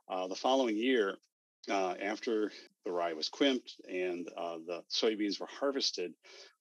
Uh, 0.07 0.27
the 0.27 0.35
following 0.35 0.77
year, 0.77 1.15
uh, 1.69 1.95
after 2.01 2.51
the 2.85 2.91
rye 2.91 3.13
was 3.13 3.29
crimped 3.29 3.73
and 3.89 4.29
uh, 4.37 4.57
the 4.67 4.83
soybeans 4.91 5.39
were 5.39 5.47
harvested, 5.47 6.13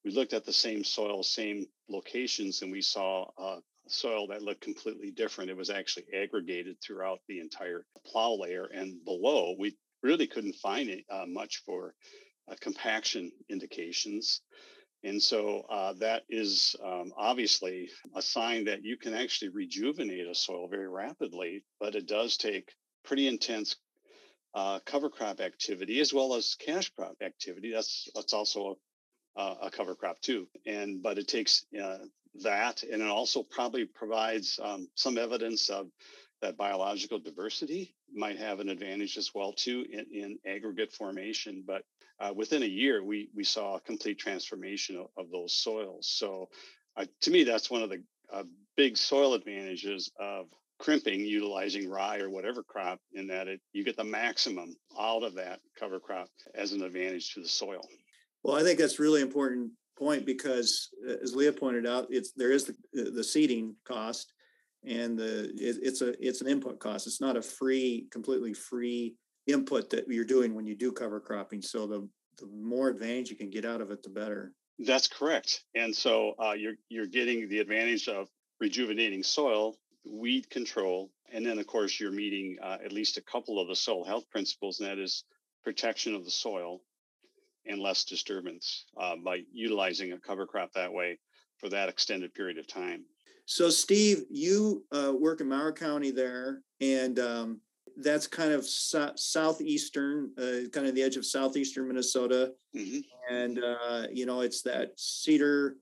we 0.04 0.10
looked 0.12 0.34
at 0.34 0.44
the 0.44 0.52
same 0.52 0.84
soil, 0.84 1.22
same 1.22 1.66
locations, 1.88 2.62
and 2.62 2.70
we 2.70 2.82
saw 2.82 3.26
uh, 3.38 3.60
soil 3.88 4.26
that 4.28 4.42
looked 4.42 4.60
completely 4.60 5.10
different. 5.10 5.50
It 5.50 5.56
was 5.56 5.70
actually 5.70 6.06
aggregated 6.14 6.76
throughout 6.80 7.20
the 7.28 7.40
entire 7.40 7.86
plow 8.06 8.34
layer, 8.34 8.66
and 8.66 9.04
below 9.04 9.54
we 9.58 9.76
really 10.02 10.26
couldn't 10.26 10.56
find 10.56 10.90
it, 10.90 11.04
uh, 11.10 11.24
much 11.26 11.62
for 11.64 11.94
uh, 12.50 12.54
compaction 12.60 13.32
indications. 13.48 14.42
And 15.02 15.22
so 15.22 15.66
uh, 15.70 15.92
that 16.00 16.22
is 16.30 16.74
um, 16.82 17.12
obviously 17.16 17.90
a 18.14 18.22
sign 18.22 18.64
that 18.64 18.84
you 18.84 18.96
can 18.96 19.12
actually 19.12 19.50
rejuvenate 19.50 20.26
a 20.26 20.34
soil 20.34 20.66
very 20.68 20.88
rapidly, 20.88 21.62
but 21.78 21.94
it 21.94 22.06
does 22.06 22.38
take 22.38 22.72
pretty 23.04 23.28
intense 23.28 23.76
uh, 24.54 24.78
cover 24.86 25.10
crop 25.10 25.40
activity 25.40 26.00
as 26.00 26.14
well 26.14 26.34
as 26.34 26.54
cash 26.54 26.90
crop 26.90 27.16
activity. 27.22 27.72
That's 27.72 28.08
that's 28.14 28.32
also 28.32 28.78
uh, 29.36 29.54
a 29.62 29.70
cover 29.70 29.94
crop 29.94 30.20
too. 30.20 30.46
And 30.66 31.02
but 31.02 31.18
it 31.18 31.28
takes 31.28 31.66
uh, 31.80 31.98
that, 32.42 32.82
and 32.82 33.02
it 33.02 33.08
also 33.08 33.42
probably 33.42 33.84
provides 33.84 34.58
um, 34.62 34.88
some 34.94 35.18
evidence 35.18 35.68
of 35.68 35.88
that 36.42 36.56
biological 36.56 37.18
diversity 37.18 37.94
might 38.12 38.38
have 38.38 38.60
an 38.60 38.68
advantage 38.68 39.16
as 39.16 39.34
well 39.34 39.52
too 39.52 39.86
in, 39.90 40.06
in 40.12 40.38
aggregate 40.46 40.92
formation. 40.92 41.64
But 41.66 41.84
uh, 42.20 42.32
within 42.34 42.62
a 42.62 42.66
year, 42.66 43.02
we 43.02 43.28
we 43.34 43.44
saw 43.44 43.76
a 43.76 43.80
complete 43.80 44.18
transformation 44.18 44.96
of, 44.96 45.06
of 45.16 45.30
those 45.30 45.54
soils. 45.54 46.06
So 46.08 46.48
uh, 46.96 47.06
to 47.22 47.30
me, 47.30 47.44
that's 47.44 47.70
one 47.70 47.82
of 47.82 47.90
the 47.90 48.02
uh, 48.32 48.44
big 48.76 48.96
soil 48.96 49.34
advantages 49.34 50.10
of 50.18 50.46
crimping 50.78 51.20
utilizing 51.20 51.88
rye 51.88 52.18
or 52.18 52.28
whatever 52.28 52.62
crop 52.62 52.98
in 53.12 53.28
that 53.28 53.46
it 53.46 53.60
you 53.72 53.84
get 53.84 53.96
the 53.96 54.04
maximum 54.04 54.74
out 54.98 55.22
of 55.22 55.34
that 55.34 55.60
cover 55.78 56.00
crop 56.00 56.28
as 56.54 56.72
an 56.72 56.82
advantage 56.82 57.32
to 57.32 57.40
the 57.40 57.48
soil 57.48 57.86
well, 58.44 58.56
I 58.56 58.62
think 58.62 58.78
that's 58.78 59.00
really 59.00 59.22
important 59.22 59.70
point 59.98 60.26
because, 60.26 60.90
uh, 61.08 61.14
as 61.22 61.34
Leah 61.34 61.52
pointed 61.52 61.86
out, 61.86 62.06
it's 62.10 62.32
there 62.32 62.52
is 62.52 62.64
the, 62.64 63.10
the 63.10 63.24
seeding 63.24 63.74
cost, 63.84 64.32
and 64.86 65.18
the 65.18 65.44
it, 65.54 65.78
it's 65.82 66.02
a 66.02 66.14
it's 66.24 66.42
an 66.42 66.48
input 66.48 66.78
cost. 66.78 67.06
It's 67.06 67.22
not 67.22 67.38
a 67.38 67.42
free, 67.42 68.06
completely 68.12 68.52
free 68.52 69.14
input 69.46 69.90
that 69.90 70.06
you're 70.08 70.24
doing 70.24 70.54
when 70.54 70.66
you 70.66 70.76
do 70.76 70.92
cover 70.92 71.20
cropping. 71.20 71.62
So 71.62 71.86
the 71.86 72.08
the 72.38 72.46
more 72.46 72.88
advantage 72.88 73.30
you 73.30 73.36
can 73.36 73.50
get 73.50 73.64
out 73.64 73.80
of 73.80 73.90
it, 73.90 74.02
the 74.02 74.10
better. 74.10 74.52
That's 74.78 75.08
correct. 75.08 75.62
And 75.74 75.94
so 75.94 76.34
uh, 76.38 76.52
you're 76.52 76.74
you're 76.90 77.06
getting 77.06 77.48
the 77.48 77.60
advantage 77.60 78.08
of 78.08 78.28
rejuvenating 78.60 79.22
soil, 79.22 79.78
weed 80.04 80.50
control, 80.50 81.10
and 81.32 81.46
then 81.46 81.58
of 81.58 81.66
course 81.66 81.98
you're 81.98 82.12
meeting 82.12 82.58
uh, 82.62 82.76
at 82.84 82.92
least 82.92 83.16
a 83.16 83.22
couple 83.22 83.58
of 83.58 83.68
the 83.68 83.76
soil 83.76 84.04
health 84.04 84.28
principles, 84.30 84.80
and 84.80 84.88
that 84.90 84.98
is 84.98 85.24
protection 85.64 86.14
of 86.14 86.26
the 86.26 86.30
soil 86.30 86.82
and 87.66 87.80
less 87.80 88.04
disturbance 88.04 88.86
uh, 89.00 89.16
by 89.16 89.42
utilizing 89.52 90.12
a 90.12 90.18
cover 90.18 90.46
crop 90.46 90.72
that 90.72 90.92
way 90.92 91.18
for 91.58 91.68
that 91.68 91.88
extended 91.88 92.34
period 92.34 92.58
of 92.58 92.66
time. 92.66 93.04
So, 93.46 93.68
Steve, 93.68 94.24
you 94.30 94.84
uh, 94.92 95.12
work 95.18 95.40
in 95.40 95.48
Mower 95.48 95.72
County 95.72 96.10
there, 96.10 96.62
and 96.80 97.18
um, 97.18 97.60
that's 97.98 98.26
kind 98.26 98.52
of 98.52 98.66
so- 98.66 99.12
southeastern, 99.16 100.30
uh, 100.38 100.68
kind 100.72 100.86
of 100.86 100.94
the 100.94 101.02
edge 101.02 101.16
of 101.16 101.26
southeastern 101.26 101.88
Minnesota, 101.88 102.52
mm-hmm. 102.74 103.00
and 103.34 103.62
uh, 103.62 104.06
you 104.10 104.24
know 104.24 104.40
it's 104.40 104.62
that 104.62 104.92
Cedar 104.96 105.76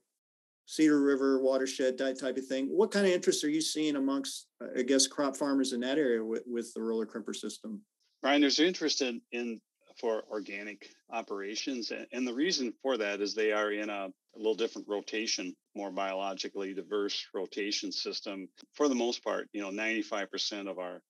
Cedar 0.66 1.00
River 1.00 1.40
watershed 1.40 1.98
type 1.98 2.18
type 2.18 2.36
of 2.36 2.46
thing. 2.46 2.66
What 2.66 2.90
kind 2.90 3.06
of 3.06 3.12
interest 3.12 3.44
are 3.44 3.50
you 3.50 3.60
seeing 3.60 3.96
amongst, 3.96 4.46
I 4.76 4.82
guess, 4.82 5.06
crop 5.06 5.36
farmers 5.36 5.72
in 5.72 5.80
that 5.80 5.98
area 5.98 6.24
with, 6.24 6.44
with 6.46 6.72
the 6.74 6.82
roller 6.82 7.06
crimper 7.06 7.34
system? 7.34 7.82
Brian, 8.22 8.40
there's 8.40 8.60
interest 8.60 9.02
in, 9.02 9.20
in 9.32 9.60
for 9.99 10.25
organic 10.30 10.88
operations. 11.11 11.92
And 12.12 12.26
the 12.26 12.34
reason 12.34 12.72
for 12.82 12.96
that 12.99 13.20
is 13.20 13.34
they 13.34 13.52
are 13.52 13.72
in 13.72 13.90
a, 13.90 14.08
little 14.34 14.54
different 14.54 14.88
rotation, 14.88 15.54
more 15.75 15.90
biologically 15.90 16.72
diverse 16.72 17.26
rotation 17.34 17.92
system. 17.92 18.49
For 18.72 18.88
the 18.88 18.94
most 18.94 19.22
part, 19.22 19.49
you 19.52 19.61
know, 19.61 19.70
95% 19.70 20.70
of 20.70 20.78
our 20.78 21.02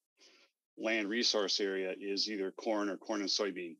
land 0.76 1.08
resource 1.08 1.60
area 1.60 1.94
is 2.00 2.28
either 2.28 2.50
corn 2.50 2.88
or 2.88 2.96
corn 2.96 3.20
and 3.20 3.30
soybean. 3.30 3.76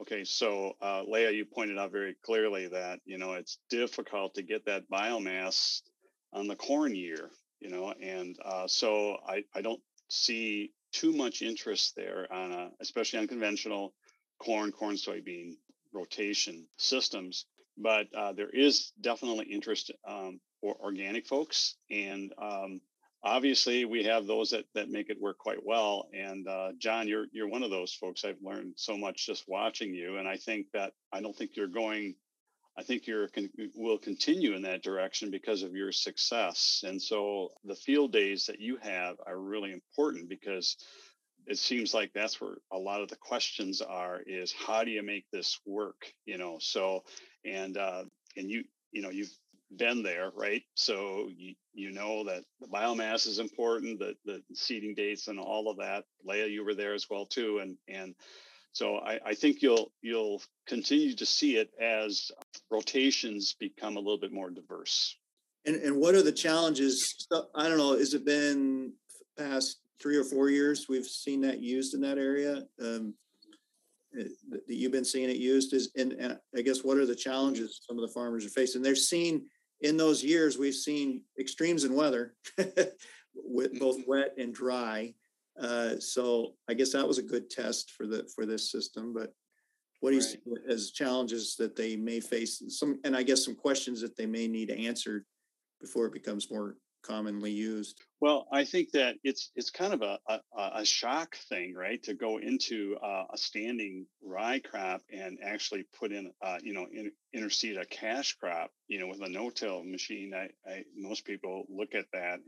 Okay, 0.00 0.24
so 0.24 0.74
uh, 0.80 1.02
Leah, 1.06 1.32
you 1.32 1.44
pointed 1.44 1.76
out 1.76 1.92
very 1.92 2.16
clearly 2.24 2.68
that 2.68 3.00
you 3.04 3.18
know 3.18 3.32
it's 3.32 3.58
difficult 3.68 4.34
to 4.34 4.42
get 4.42 4.64
that 4.66 4.88
biomass 4.88 5.82
on 6.32 6.46
the 6.46 6.54
corn 6.54 6.94
year, 6.94 7.30
you 7.60 7.68
know, 7.68 7.92
and 8.00 8.36
uh, 8.44 8.68
so 8.68 9.16
I, 9.26 9.44
I 9.54 9.60
don't 9.60 9.80
see 10.08 10.70
too 10.92 11.12
much 11.12 11.42
interest 11.42 11.94
there 11.96 12.32
on 12.32 12.52
a, 12.52 12.70
especially 12.80 13.18
on 13.18 13.26
conventional 13.26 13.92
corn, 14.38 14.72
corn, 14.72 14.96
soybean 14.96 15.56
rotation 15.92 16.66
systems. 16.76 17.46
But 17.76 18.08
uh, 18.16 18.32
there 18.32 18.50
is 18.50 18.92
definitely 19.00 19.46
interest 19.46 19.92
um, 20.06 20.40
for 20.60 20.74
organic 20.80 21.26
folks. 21.26 21.76
And 21.90 22.32
um, 22.40 22.80
obviously, 23.22 23.84
we 23.84 24.04
have 24.04 24.26
those 24.26 24.50
that, 24.50 24.64
that 24.74 24.90
make 24.90 25.10
it 25.10 25.20
work 25.20 25.38
quite 25.38 25.64
well. 25.64 26.08
And 26.12 26.48
uh, 26.48 26.70
John, 26.78 27.06
you're, 27.06 27.26
you're 27.32 27.48
one 27.48 27.62
of 27.62 27.70
those 27.70 27.94
folks. 27.94 28.24
I've 28.24 28.42
learned 28.42 28.74
so 28.76 28.96
much 28.96 29.26
just 29.26 29.44
watching 29.46 29.94
you. 29.94 30.16
And 30.16 30.26
I 30.26 30.36
think 30.36 30.66
that 30.72 30.92
I 31.12 31.20
don't 31.20 31.36
think 31.36 31.52
you're 31.56 31.68
going 31.68 32.16
I 32.78 32.84
think 32.84 33.08
you're 33.08 33.28
will 33.74 33.98
continue 33.98 34.54
in 34.54 34.62
that 34.62 34.84
direction 34.84 35.32
because 35.32 35.64
of 35.64 35.74
your 35.74 35.90
success. 35.90 36.84
And 36.86 37.02
so 37.02 37.48
the 37.64 37.74
field 37.74 38.12
days 38.12 38.46
that 38.46 38.60
you 38.60 38.78
have 38.80 39.16
are 39.26 39.36
really 39.36 39.72
important 39.72 40.28
because 40.28 40.76
it 41.48 41.58
seems 41.58 41.94
like 41.94 42.12
that's 42.12 42.40
where 42.40 42.56
a 42.72 42.78
lot 42.78 43.00
of 43.00 43.08
the 43.08 43.16
questions 43.16 43.80
are 43.80 44.20
is 44.26 44.52
how 44.52 44.84
do 44.84 44.90
you 44.90 45.02
make 45.02 45.24
this 45.32 45.58
work 45.66 46.12
you 46.26 46.38
know? 46.38 46.58
So 46.60 47.04
and 47.44 47.76
uh 47.76 48.04
and 48.36 48.50
you 48.50 48.64
you 48.92 49.02
know 49.02 49.10
you've 49.10 49.32
been 49.76 50.02
there 50.02 50.30
right? 50.36 50.62
So 50.74 51.28
you 51.36 51.54
you 51.74 51.90
know 51.90 52.24
that 52.24 52.44
the 52.60 52.68
biomass 52.68 53.26
is 53.26 53.38
important 53.38 53.98
the 53.98 54.14
the 54.24 54.42
seeding 54.54 54.94
dates 54.94 55.28
and 55.28 55.40
all 55.40 55.70
of 55.70 55.78
that. 55.78 56.04
Leah 56.24 56.46
you 56.46 56.64
were 56.64 56.74
there 56.74 56.94
as 56.94 57.06
well 57.10 57.26
too 57.26 57.58
and 57.58 57.76
and 57.88 58.14
so 58.72 58.98
I, 58.98 59.18
I 59.26 59.34
think 59.34 59.62
you'll 59.62 59.90
you'll 60.02 60.42
continue 60.66 61.14
to 61.14 61.26
see 61.26 61.56
it 61.56 61.70
as 61.80 62.30
rotations 62.70 63.56
become 63.58 63.96
a 63.96 64.00
little 64.00 64.20
bit 64.20 64.32
more 64.32 64.50
diverse. 64.50 65.16
And 65.66 65.76
and 65.76 65.96
what 65.96 66.14
are 66.14 66.22
the 66.22 66.32
challenges? 66.32 67.26
I 67.54 67.68
don't 67.68 67.78
know 67.78 67.98
has 67.98 68.14
it 68.14 68.24
been 68.24 68.92
past 69.36 69.78
three 70.00 70.16
or 70.16 70.24
four 70.24 70.50
years 70.50 70.86
we've 70.88 71.06
seen 71.06 71.40
that 71.40 71.60
used 71.60 71.94
in 71.94 72.00
that 72.00 72.18
area 72.18 72.64
um, 72.82 73.14
eh, 74.18 74.24
that 74.50 74.62
you've 74.68 74.92
been 74.92 75.04
seeing 75.04 75.30
it 75.30 75.36
used 75.36 75.72
is 75.72 75.90
and, 75.96 76.12
and 76.12 76.38
i 76.56 76.60
guess 76.60 76.84
what 76.84 76.96
are 76.96 77.06
the 77.06 77.14
challenges 77.14 77.80
some 77.86 77.98
of 77.98 78.02
the 78.02 78.14
farmers 78.14 78.44
are 78.44 78.50
facing 78.50 78.82
they're 78.82 78.94
seeing 78.94 79.44
in 79.80 79.96
those 79.96 80.24
years 80.24 80.58
we've 80.58 80.74
seen 80.74 81.22
extremes 81.38 81.84
in 81.84 81.94
weather 81.94 82.34
with 83.34 83.78
both 83.78 83.98
mm-hmm. 83.98 84.10
wet 84.10 84.34
and 84.38 84.54
dry 84.54 85.12
Uh, 85.60 85.98
so 85.98 86.54
I 86.68 86.74
guess 86.74 86.92
that 86.92 87.06
was 87.06 87.18
a 87.18 87.22
good 87.22 87.50
test 87.50 87.90
for 87.90 88.06
the 88.06 88.28
for 88.34 88.46
this 88.46 88.70
system. 88.70 89.12
But 89.12 89.32
what 90.00 90.10
do 90.10 90.16
you 90.16 90.22
see 90.22 90.38
as 90.68 90.92
challenges 90.92 91.56
that 91.56 91.74
they 91.74 91.96
may 91.96 92.20
face? 92.20 92.62
Some 92.68 93.00
and 93.04 93.16
I 93.16 93.24
guess 93.24 93.44
some 93.44 93.56
questions 93.56 94.00
that 94.00 94.16
they 94.16 94.26
may 94.26 94.46
need 94.46 94.70
answered 94.70 95.24
before 95.80 96.06
it 96.06 96.12
becomes 96.12 96.50
more 96.50 96.76
commonly 97.02 97.50
used? 97.50 98.00
Well, 98.20 98.46
I 98.52 98.64
think 98.64 98.90
that 98.92 99.16
it's 99.22 99.50
it's 99.54 99.70
kind 99.70 99.92
of 99.92 100.02
a 100.02 100.18
a, 100.28 100.40
a 100.56 100.84
shock 100.84 101.36
thing, 101.48 101.74
right? 101.74 102.02
To 102.04 102.14
go 102.14 102.38
into 102.38 102.96
uh, 103.02 103.24
a 103.32 103.38
standing 103.38 104.06
rye 104.22 104.60
crop 104.60 105.02
and 105.12 105.38
actually 105.42 105.84
put 105.98 106.12
in, 106.12 106.32
uh, 106.42 106.58
you 106.62 106.74
know, 106.74 106.86
in, 106.92 107.12
interseed 107.34 107.80
a 107.80 107.86
cash 107.86 108.34
crop, 108.34 108.70
you 108.88 108.98
know, 108.98 109.06
with 109.06 109.22
a 109.22 109.28
no-till 109.28 109.84
machine. 109.84 110.32
I, 110.34 110.48
I 110.68 110.84
most 110.96 111.24
people 111.24 111.66
look 111.68 111.94
at 111.94 112.06
that 112.12 112.40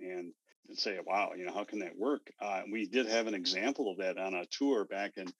and 0.70 0.78
say, 0.78 0.98
"Wow, 1.04 1.32
you 1.36 1.44
know, 1.44 1.52
how 1.52 1.64
can 1.64 1.80
that 1.80 1.98
work?" 1.98 2.32
Uh, 2.40 2.62
we 2.70 2.86
did 2.86 3.06
have 3.06 3.26
an 3.26 3.34
example 3.34 3.90
of 3.90 3.98
that 3.98 4.16
on 4.16 4.34
a 4.34 4.46
tour 4.46 4.86
back 4.86 5.12
in 5.16 5.30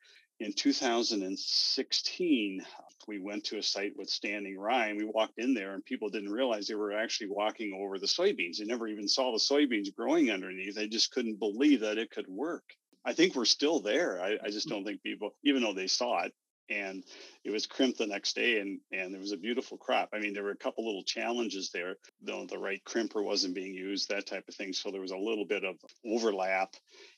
in 0.41 0.53
2016, 0.55 2.67
we 3.07 3.19
went 3.19 3.45
to 3.45 3.59
a 3.59 3.63
site 3.63 3.93
with 3.97 4.09
standing 4.09 4.59
rye 4.59 4.89
and 4.89 4.97
we 4.97 5.05
walked 5.05 5.39
in 5.39 5.53
there 5.53 5.75
and 5.75 5.85
people 5.85 6.09
didn't 6.09 6.33
realize 6.33 6.67
they 6.67 6.75
were 6.75 6.93
actually 6.93 7.29
walking 7.29 7.79
over 7.79 7.99
the 7.99 8.07
soybeans. 8.07 8.57
They 8.57 8.65
never 8.65 8.89
even 8.89 9.07
saw 9.07 9.33
the 9.33 9.39
soybeans 9.39 9.95
growing 9.95 10.31
underneath. 10.31 10.75
They 10.75 10.89
just 10.89 11.13
couldn't 11.13 11.39
believe 11.39 11.81
that 11.81 11.99
it 11.99 12.11
could 12.11 12.29
work. 12.29 12.65
I 13.05 13.13
think 13.13 13.35
we're 13.35 13.45
still 13.45 13.81
there. 13.81 14.23
I, 14.23 14.39
I 14.43 14.51
just 14.51 14.69
don't 14.69 14.85
think 14.85 15.03
people, 15.03 15.35
even 15.45 15.63
though 15.63 15.75
they 15.75 15.87
saw 15.87 16.23
it, 16.23 16.33
and 16.71 17.05
it 17.45 17.51
was 17.51 17.67
crimped 17.67 17.99
the 17.99 18.07
next 18.07 18.35
day 18.35 18.61
and 18.61 18.81
and 18.93 19.13
there 19.13 19.21
was 19.21 19.33
a 19.33 19.37
beautiful 19.37 19.77
crop. 19.77 20.11
I 20.13 20.19
mean 20.19 20.33
there 20.33 20.45
were 20.45 20.51
a 20.51 20.57
couple 20.57 20.87
little 20.87 21.03
challenges 21.03 21.71
there 21.71 21.97
the, 22.23 22.47
the 22.49 22.59
right 22.59 22.83
crimper 22.85 23.23
wasn't 23.23 23.55
being 23.55 23.75
used 23.75 24.09
that 24.09 24.27
type 24.27 24.49
of 24.49 24.55
thing 24.55 24.73
so 24.73 24.91
there 24.91 25.01
was 25.01 25.11
a 25.11 25.17
little 25.17 25.45
bit 25.45 25.65
of 25.65 25.77
overlap. 26.05 26.75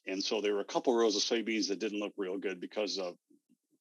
And 0.06 0.22
so 0.22 0.40
there 0.40 0.54
were 0.54 0.60
a 0.60 0.64
couple 0.64 0.94
rows 0.94 1.16
of 1.16 1.22
soybeans 1.22 1.68
that 1.68 1.78
didn't 1.78 2.00
look 2.00 2.14
real 2.16 2.38
good 2.38 2.60
because 2.60 2.98
of 2.98 3.16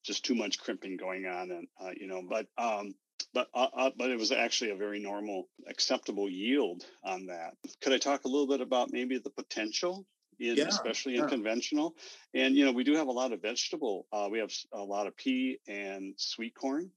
just 0.03 0.25
too 0.25 0.35
much 0.35 0.59
crimping 0.59 0.97
going 0.97 1.25
on 1.25 1.51
and 1.51 1.67
uh, 1.79 1.91
you 1.95 2.07
know 2.07 2.23
but 2.27 2.47
um 2.57 2.93
but 3.33 3.47
uh, 3.53 3.67
uh, 3.73 3.91
but 3.97 4.09
it 4.09 4.17
was 4.17 4.31
actually 4.31 4.71
a 4.71 4.75
very 4.75 4.99
normal 4.99 5.47
acceptable 5.67 6.29
yield 6.29 6.83
on 7.03 7.27
that. 7.27 7.53
Could 7.81 7.93
i 7.93 7.97
talk 7.97 8.25
a 8.25 8.27
little 8.27 8.47
bit 8.47 8.61
about 8.61 8.91
maybe 8.91 9.17
the 9.19 9.29
potential 9.29 10.05
in, 10.41 10.57
yeah, 10.57 10.67
especially 10.67 11.17
in 11.17 11.27
conventional. 11.27 11.95
And 12.33 12.55
you 12.55 12.65
know, 12.65 12.71
we 12.71 12.83
do 12.83 12.95
have 12.95 13.07
a 13.07 13.11
lot 13.11 13.31
of 13.31 13.41
vegetable. 13.41 14.07
Uh, 14.11 14.27
we 14.31 14.39
have 14.39 14.51
a 14.73 14.81
lot 14.81 15.07
of 15.07 15.15
pea 15.15 15.59
and 15.67 16.13
sweet 16.17 16.55
corn, 16.55 16.89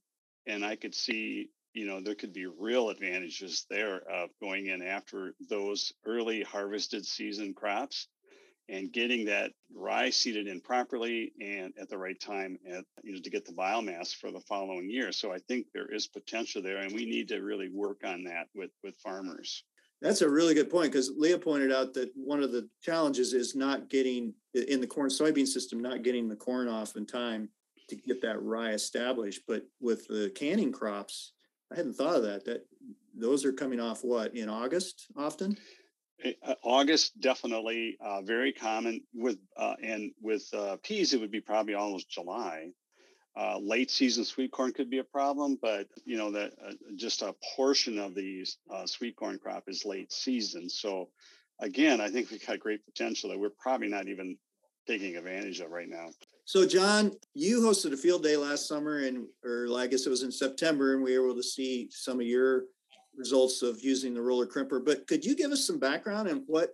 and 0.47 0.65
I 0.65 0.77
could 0.77 0.95
see 0.95 1.51
you 1.75 1.87
know 1.87 2.01
there 2.01 2.15
could 2.15 2.33
be 2.33 2.47
real 2.47 2.89
advantages 2.89 3.67
there 3.69 3.97
of 4.11 4.31
going 4.41 4.69
in 4.69 4.81
after 4.81 5.35
those 5.51 5.93
early 6.07 6.43
harvested 6.43 7.05
season 7.05 7.53
crops 7.53 8.09
and 8.69 8.93
getting 8.93 9.27
that 9.27 9.53
rye 9.75 10.09
seeded 10.09 10.47
in 10.47 10.61
properly 10.61 11.33
and 11.41 11.75
at 11.79 11.91
the 11.91 11.99
right 11.99 12.19
time 12.19 12.57
at, 12.67 12.85
you 13.03 13.13
know 13.13 13.21
to 13.21 13.31
get 13.31 13.45
the 13.45 13.53
biomass 13.53 14.15
for 14.15 14.31
the 14.31 14.41
following 14.41 14.89
year 14.89 15.13
so 15.13 15.33
i 15.33 15.39
think 15.39 15.67
there 15.75 15.93
is 15.93 16.07
potential 16.07 16.63
there 16.63 16.79
and 16.79 16.95
we 16.95 17.05
need 17.05 17.29
to 17.29 17.43
really 17.43 17.69
work 17.69 18.01
on 18.05 18.25
that 18.25 18.47
with 18.55 18.71
with 18.83 18.97
farmers 18.99 19.65
that's 20.01 20.23
a 20.23 20.29
really 20.29 20.55
good 20.55 20.71
point 20.71 20.93
because 20.93 21.11
Leah 21.17 21.39
pointed 21.39 21.73
out 21.73 21.95
that 21.95 22.11
one 22.15 22.43
of 22.43 22.53
the 22.53 22.69
challenges 22.83 23.33
is 23.33 23.55
not 23.55 23.89
getting 23.89 24.35
in 24.55 24.81
the 24.81 24.87
corn 24.87 25.11
soybean 25.11 25.47
system, 25.47 25.81
not 25.81 26.03
getting 26.03 26.29
the 26.29 26.37
corn 26.37 26.69
off 26.69 26.97
in 26.97 27.07
time 27.07 27.49
to 27.89 27.97
get 27.97 28.21
that 28.23 28.43
rye 28.43 28.73
established. 28.73 29.43
But 29.47 29.65
with 29.81 30.07
the 30.09 30.31
canning 30.35 30.73
crops, 30.73 31.33
I 31.73 31.77
hadn't 31.77 31.95
thought 31.95 32.17
of 32.17 32.23
that. 32.25 32.45
That 32.45 32.67
those 33.17 33.45
are 33.45 33.53
coming 33.53 33.81
off 33.81 34.05
what 34.05 34.35
in 34.37 34.49
August 34.49 35.07
often. 35.17 35.57
Eh, 36.23 36.33
uh, 36.47 36.55
August 36.63 37.21
definitely 37.21 37.97
uh, 38.01 38.23
very 38.23 38.53
common 38.53 39.01
with 39.15 39.39
uh, 39.57 39.75
and 39.83 40.13
with 40.21 40.49
uh, 40.53 40.77
peas 40.83 41.13
it 41.13 41.21
would 41.21 41.31
be 41.31 41.41
probably 41.41 41.75
almost 41.75 42.11
July. 42.11 42.69
Uh, 43.37 43.59
late 43.59 43.91
season 43.91 44.25
sweet 44.25 44.53
corn 44.53 44.73
could 44.73 44.89
be 44.89 44.99
a 44.99 45.05
problem, 45.05 45.59
but 45.61 45.89
you 46.05 46.17
know 46.17 46.31
that 46.31 46.53
uh, 46.65 46.73
just 46.95 47.21
a 47.21 47.35
portion 47.57 47.99
of 47.99 48.15
the 48.15 48.47
uh, 48.73 48.87
sweet 48.87 49.17
corn 49.17 49.39
crop 49.39 49.65
is 49.67 49.85
late 49.85 50.13
season. 50.13 50.69
So 50.69 51.09
again, 51.61 52.01
I 52.01 52.09
think 52.09 52.31
we've 52.31 52.47
got 52.47 52.61
great 52.61 52.85
potential 52.85 53.31
that 53.31 53.39
we're 53.39 53.51
probably 53.51 53.89
not 53.89 54.07
even 54.07 54.37
taking 54.87 55.17
advantage 55.17 55.59
of 55.59 55.71
right 55.71 55.89
now. 55.89 56.11
So 56.45 56.65
John, 56.65 57.11
you 57.35 57.61
hosted 57.61 57.93
a 57.93 57.97
field 57.97 58.23
day 58.23 58.37
last 58.37 58.69
summer, 58.69 58.99
and 58.99 59.27
or 59.45 59.67
I 59.77 59.89
guess 59.89 60.07
it 60.07 60.11
was 60.11 60.23
in 60.23 60.31
September, 60.31 60.95
and 60.95 61.03
we 61.03 61.19
were 61.19 61.27
able 61.27 61.37
to 61.37 61.43
see 61.43 61.89
some 61.91 62.21
of 62.21 62.27
your 62.27 62.65
results 63.17 63.63
of 63.63 63.83
using 63.83 64.15
the 64.15 64.23
roller 64.23 64.47
crimper. 64.47 64.85
But 64.85 65.09
could 65.09 65.25
you 65.25 65.35
give 65.35 65.51
us 65.51 65.67
some 65.67 65.81
background 65.81 66.29
and 66.29 66.43
what? 66.47 66.71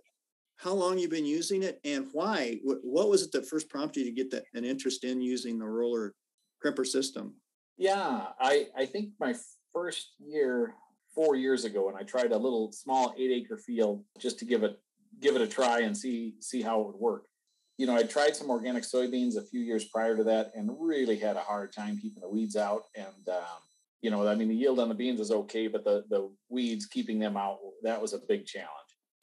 How 0.57 0.73
long 0.73 0.99
you've 0.99 1.09
been 1.09 1.25
using 1.25 1.63
it 1.63 1.79
and 1.83 2.07
why? 2.13 2.59
What 2.63 3.09
was 3.09 3.23
it 3.23 3.31
that 3.31 3.49
first 3.49 3.67
prompted 3.67 4.01
you 4.01 4.05
to 4.05 4.11
get 4.11 4.29
that 4.29 4.43
an 4.53 4.63
interest 4.63 5.03
in 5.03 5.19
using 5.19 5.57
the 5.57 5.65
roller 5.65 6.13
crimper 6.63 6.85
system? 6.85 7.35
Yeah, 7.77 8.27
I, 8.39 8.67
I 8.77 8.85
think 8.85 9.09
my 9.19 9.33
first 9.73 10.13
year, 10.19 10.75
four 11.15 11.35
years 11.35 11.65
ago, 11.65 11.85
when 11.85 11.95
I 11.95 12.03
tried 12.03 12.31
a 12.31 12.37
little 12.37 12.71
small 12.71 13.13
eight 13.17 13.31
acre 13.31 13.57
field 13.57 14.03
just 14.19 14.39
to 14.39 14.45
give 14.45 14.63
it 14.63 14.79
give 15.19 15.35
it 15.35 15.41
a 15.41 15.47
try 15.47 15.81
and 15.81 15.95
see 15.95 16.35
see 16.39 16.61
how 16.61 16.81
it 16.81 16.87
would 16.87 16.95
work. 16.95 17.25
You 17.77 17.87
know, 17.87 17.95
I 17.95 18.03
tried 18.03 18.35
some 18.35 18.49
organic 18.49 18.83
soybeans 18.83 19.37
a 19.37 19.41
few 19.43 19.61
years 19.61 19.85
prior 19.85 20.15
to 20.15 20.23
that 20.25 20.51
and 20.55 20.69
really 20.79 21.17
had 21.17 21.35
a 21.35 21.41
hard 21.41 21.73
time 21.73 21.97
keeping 21.97 22.21
the 22.21 22.29
weeds 22.29 22.55
out. 22.55 22.83
And 22.95 23.29
um, 23.29 23.61
you 24.01 24.11
know, 24.11 24.27
I 24.27 24.35
mean, 24.35 24.49
the 24.49 24.55
yield 24.55 24.79
on 24.79 24.89
the 24.89 24.95
beans 24.95 25.19
was 25.19 25.31
okay, 25.31 25.67
but 25.67 25.83
the 25.83 26.03
the 26.09 26.29
weeds 26.49 26.85
keeping 26.85 27.19
them 27.19 27.37
out 27.37 27.59
that 27.83 28.01
was 28.01 28.13
a 28.13 28.19
big 28.27 28.45
challenge. 28.45 28.69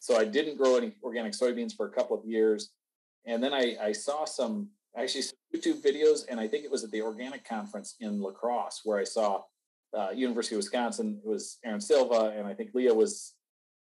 So 0.01 0.17
I 0.17 0.25
didn't 0.25 0.57
grow 0.57 0.77
any 0.77 0.95
organic 1.03 1.33
soybeans 1.33 1.75
for 1.77 1.87
a 1.87 1.93
couple 1.93 2.19
of 2.19 2.25
years, 2.25 2.71
and 3.27 3.43
then 3.43 3.53
I, 3.53 3.77
I 3.81 3.93
saw 3.93 4.25
some 4.25 4.71
actually 4.97 5.25
YouTube 5.55 5.83
videos, 5.83 6.25
and 6.29 6.41
I 6.41 6.49
think 6.49 6.65
it 6.65 6.71
was 6.71 6.85
at 6.85 6.91
the 6.91 7.03
organic 7.03 7.45
conference 7.49 7.97
in 8.01 8.21
La 8.21 8.31
Crosse 8.31 8.81
where 8.85 8.99
I 8.99 9.05
saw 9.05 9.43
uh, 9.97 10.11
University 10.11 10.55
of 10.55 10.59
Wisconsin. 10.59 11.21
It 11.25 11.29
was 11.29 11.59
Erin 11.65 11.81
Silva, 11.81 12.35
and 12.37 12.47
I 12.47 12.55
think 12.55 12.71
Leah 12.75 12.95
was 12.95 13.35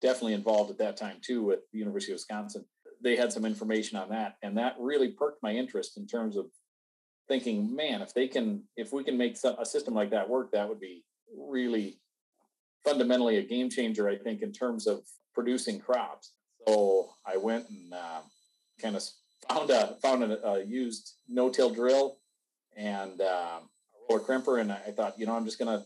definitely 0.01 0.33
involved 0.33 0.71
at 0.71 0.77
that 0.79 0.97
time 0.97 1.17
too 1.21 1.43
with 1.43 1.59
the 1.71 1.79
University 1.79 2.11
of 2.11 2.15
Wisconsin. 2.15 2.65
They 3.03 3.15
had 3.15 3.31
some 3.31 3.45
information 3.45 3.97
on 3.97 4.09
that, 4.09 4.37
and 4.41 4.57
that 4.57 4.75
really 4.79 5.09
perked 5.09 5.41
my 5.43 5.53
interest 5.53 5.97
in 5.97 6.07
terms 6.07 6.37
of 6.37 6.47
thinking, 7.27 7.75
man, 7.75 8.01
if 8.01 8.13
they 8.13 8.27
can, 8.27 8.63
if 8.75 8.91
we 8.93 9.03
can 9.03 9.17
make 9.17 9.37
a 9.43 9.65
system 9.65 9.93
like 9.93 10.11
that 10.11 10.29
work, 10.29 10.51
that 10.51 10.67
would 10.67 10.79
be 10.79 11.03
really 11.35 11.97
fundamentally 12.83 13.37
a 13.37 13.43
game 13.43 13.69
changer. 13.69 14.09
I 14.09 14.17
think 14.17 14.41
in 14.41 14.51
terms 14.51 14.87
of 14.87 15.01
producing 15.33 15.79
crops. 15.79 16.33
So 16.67 17.09
I 17.25 17.37
went 17.37 17.69
and 17.69 17.93
uh, 17.93 18.21
kind 18.81 18.95
of 18.95 19.03
found 19.49 19.69
a 19.69 19.95
found 20.01 20.23
a, 20.23 20.47
a 20.47 20.63
used 20.63 21.15
no-till 21.27 21.69
drill 21.69 22.17
and 22.75 23.21
uh, 23.21 23.59
a 23.59 23.61
roller 24.09 24.23
crimper, 24.23 24.61
and 24.61 24.71
I 24.71 24.91
thought, 24.91 25.19
you 25.19 25.25
know, 25.25 25.35
I'm 25.35 25.45
just 25.45 25.59
gonna 25.59 25.85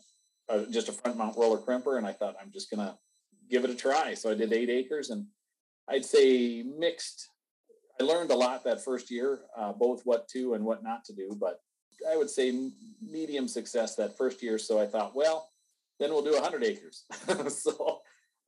uh, 0.49 0.65
just 0.69 0.89
a 0.89 0.91
front 0.91 1.17
mount 1.17 1.37
roller 1.37 1.57
crimper, 1.57 1.97
and 1.97 2.05
I 2.05 2.13
thought 2.13 2.35
I'm 2.41 2.51
just 2.51 2.69
gonna 2.69 2.97
give 3.49 3.63
it 3.63 3.69
a 3.69 3.75
try. 3.75 4.13
So 4.13 4.31
I 4.31 4.35
did 4.35 4.53
eight 4.53 4.69
acres, 4.69 5.09
and 5.09 5.27
I'd 5.87 6.05
say 6.05 6.63
mixed. 6.63 7.29
I 7.99 8.03
learned 8.03 8.31
a 8.31 8.35
lot 8.35 8.63
that 8.65 8.83
first 8.83 9.09
year, 9.09 9.41
uh, 9.57 9.71
both 9.71 10.01
what 10.03 10.27
to 10.29 10.53
and 10.53 10.65
what 10.65 10.83
not 10.83 11.05
to 11.05 11.13
do, 11.13 11.37
but 11.39 11.61
I 12.11 12.17
would 12.17 12.29
say 12.29 12.71
medium 13.01 13.47
success 13.47 13.95
that 13.95 14.17
first 14.17 14.43
year. 14.43 14.57
So 14.57 14.79
I 14.79 14.85
thought, 14.85 15.15
well, 15.15 15.49
then 15.99 16.11
we'll 16.11 16.23
do 16.23 16.33
100 16.33 16.63
acres. 16.63 17.05
so 17.63 18.01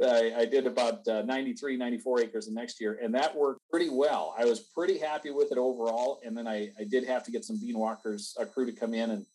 I, 0.03 0.33
I 0.37 0.45
did 0.45 0.67
about 0.67 1.07
uh, 1.07 1.23
93, 1.23 1.77
94 1.77 2.21
acres 2.21 2.45
the 2.45 2.53
next 2.53 2.79
year, 2.79 2.99
and 3.01 3.13
that 3.15 3.35
worked 3.35 3.61
pretty 3.69 3.89
well. 3.89 4.35
I 4.37 4.45
was 4.45 4.59
pretty 4.59 4.97
happy 4.97 5.31
with 5.31 5.51
it 5.51 5.57
overall. 5.57 6.19
And 6.23 6.37
then 6.37 6.47
I, 6.47 6.69
I 6.79 6.83
did 6.83 7.05
have 7.05 7.23
to 7.23 7.31
get 7.31 7.43
some 7.43 7.59
bean 7.59 7.77
walkers, 7.77 8.35
a 8.39 8.45
crew 8.45 8.65
to 8.65 8.71
come 8.71 8.93
in 8.93 9.09
and, 9.09 9.25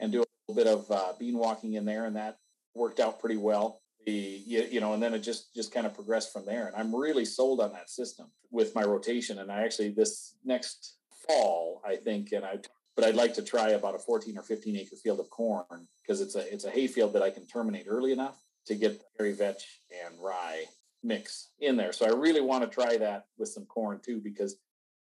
and 0.00 0.12
do 0.12 0.22
a 0.22 0.26
little 0.48 0.64
bit 0.64 0.72
of 0.72 0.90
uh, 0.90 1.12
bean 1.18 1.36
walking 1.36 1.74
in 1.74 1.84
there, 1.84 2.06
and 2.06 2.16
that 2.16 2.38
worked 2.74 3.00
out 3.00 3.20
pretty 3.20 3.36
well. 3.36 3.80
The 4.06 4.12
you, 4.12 4.66
you 4.70 4.80
know, 4.80 4.94
and 4.94 5.02
then 5.02 5.14
it 5.14 5.18
just 5.18 5.54
just 5.54 5.72
kind 5.72 5.86
of 5.86 5.94
progressed 5.94 6.32
from 6.32 6.46
there. 6.46 6.68
And 6.68 6.76
I'm 6.76 6.94
really 6.94 7.24
sold 7.24 7.60
on 7.60 7.72
that 7.72 7.90
system 7.90 8.30
with 8.50 8.74
my 8.74 8.84
rotation. 8.84 9.40
And 9.40 9.50
I 9.50 9.64
actually 9.64 9.90
this 9.90 10.36
next 10.44 10.96
fall, 11.26 11.82
I 11.84 11.96
think, 11.96 12.32
and 12.32 12.44
I 12.44 12.58
but 12.94 13.04
I'd 13.04 13.16
like 13.16 13.34
to 13.34 13.42
try 13.42 13.70
about 13.70 13.94
a 13.94 13.98
14 13.98 14.38
or 14.38 14.42
15 14.42 14.76
acre 14.76 14.96
field 14.96 15.20
of 15.20 15.28
corn 15.28 15.88
because 16.00 16.20
it's 16.20 16.36
a 16.36 16.52
it's 16.52 16.64
a 16.64 16.70
hay 16.70 16.86
field 16.86 17.12
that 17.14 17.22
I 17.22 17.30
can 17.30 17.46
terminate 17.46 17.86
early 17.88 18.12
enough 18.12 18.45
to 18.66 18.74
get 18.74 18.98
the 18.98 19.04
hairy 19.18 19.32
vetch 19.32 19.80
and 20.04 20.14
rye 20.20 20.64
mix 21.02 21.50
in 21.60 21.76
there. 21.76 21.92
So 21.92 22.06
I 22.06 22.10
really 22.10 22.40
want 22.40 22.64
to 22.64 22.68
try 22.68 22.96
that 22.96 23.26
with 23.38 23.48
some 23.48 23.64
corn 23.66 24.00
too, 24.04 24.20
because 24.22 24.56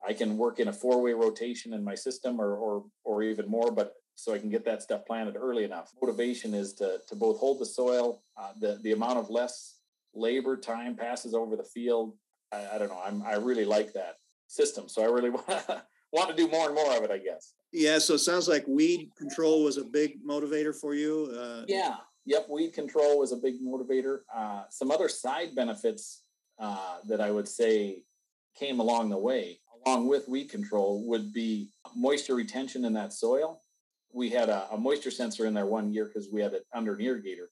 I 0.06 0.12
can 0.12 0.36
work 0.36 0.58
in 0.58 0.68
a 0.68 0.72
four-way 0.72 1.12
rotation 1.12 1.72
in 1.72 1.82
my 1.82 1.94
system 1.94 2.40
or 2.40 2.56
or 2.56 2.84
or 3.04 3.22
even 3.22 3.48
more, 3.48 3.70
but 3.70 3.94
so 4.14 4.32
I 4.32 4.38
can 4.38 4.50
get 4.50 4.64
that 4.64 4.82
stuff 4.82 5.04
planted 5.06 5.36
early 5.36 5.64
enough. 5.64 5.92
Motivation 6.00 6.54
is 6.54 6.74
to 6.74 7.00
to 7.08 7.16
both 7.16 7.38
hold 7.38 7.60
the 7.60 7.66
soil, 7.66 8.22
uh, 8.36 8.52
the 8.60 8.78
the 8.82 8.92
amount 8.92 9.18
of 9.18 9.30
less 9.30 9.78
labor 10.14 10.56
time 10.56 10.96
passes 10.96 11.34
over 11.34 11.56
the 11.56 11.64
field. 11.64 12.14
I, 12.52 12.66
I 12.74 12.78
don't 12.78 12.88
know. 12.88 13.00
I'm 13.04 13.22
I 13.22 13.34
really 13.34 13.64
like 13.64 13.92
that 13.94 14.16
system, 14.48 14.88
so 14.88 15.02
I 15.02 15.06
really 15.06 15.30
want 15.30 15.46
to 15.46 15.82
want 16.12 16.30
to 16.30 16.36
do 16.36 16.48
more 16.48 16.66
and 16.66 16.74
more 16.74 16.96
of 16.96 17.02
it. 17.02 17.10
I 17.10 17.18
guess. 17.18 17.54
Yeah. 17.72 17.98
So 17.98 18.14
it 18.14 18.18
sounds 18.18 18.48
like 18.48 18.64
weed 18.66 19.10
control 19.16 19.64
was 19.64 19.76
a 19.76 19.84
big 19.84 20.24
motivator 20.24 20.74
for 20.74 20.94
you. 20.94 21.32
Uh, 21.38 21.64
yeah 21.68 21.96
yep, 22.26 22.48
weed 22.50 22.72
control 22.74 23.18
was 23.18 23.32
a 23.32 23.36
big 23.36 23.64
motivator. 23.64 24.20
Uh, 24.34 24.64
some 24.68 24.90
other 24.90 25.08
side 25.08 25.54
benefits 25.54 26.22
uh, 26.58 26.98
that 27.08 27.20
I 27.20 27.30
would 27.30 27.48
say 27.48 28.02
came 28.58 28.80
along 28.80 29.10
the 29.10 29.18
way. 29.18 29.60
along 29.86 30.08
with 30.08 30.28
weed 30.28 30.50
control 30.50 31.06
would 31.06 31.32
be 31.32 31.70
moisture 31.94 32.34
retention 32.34 32.84
in 32.84 32.92
that 32.94 33.12
soil. 33.12 33.62
We 34.12 34.30
had 34.30 34.48
a, 34.48 34.66
a 34.72 34.76
moisture 34.76 35.10
sensor 35.10 35.46
in 35.46 35.54
there 35.54 35.66
one 35.66 35.92
year 35.92 36.06
because 36.06 36.28
we 36.32 36.40
had 36.40 36.54
it 36.54 36.66
under 36.74 36.94
an 36.94 37.00
irrigator. 37.00 37.46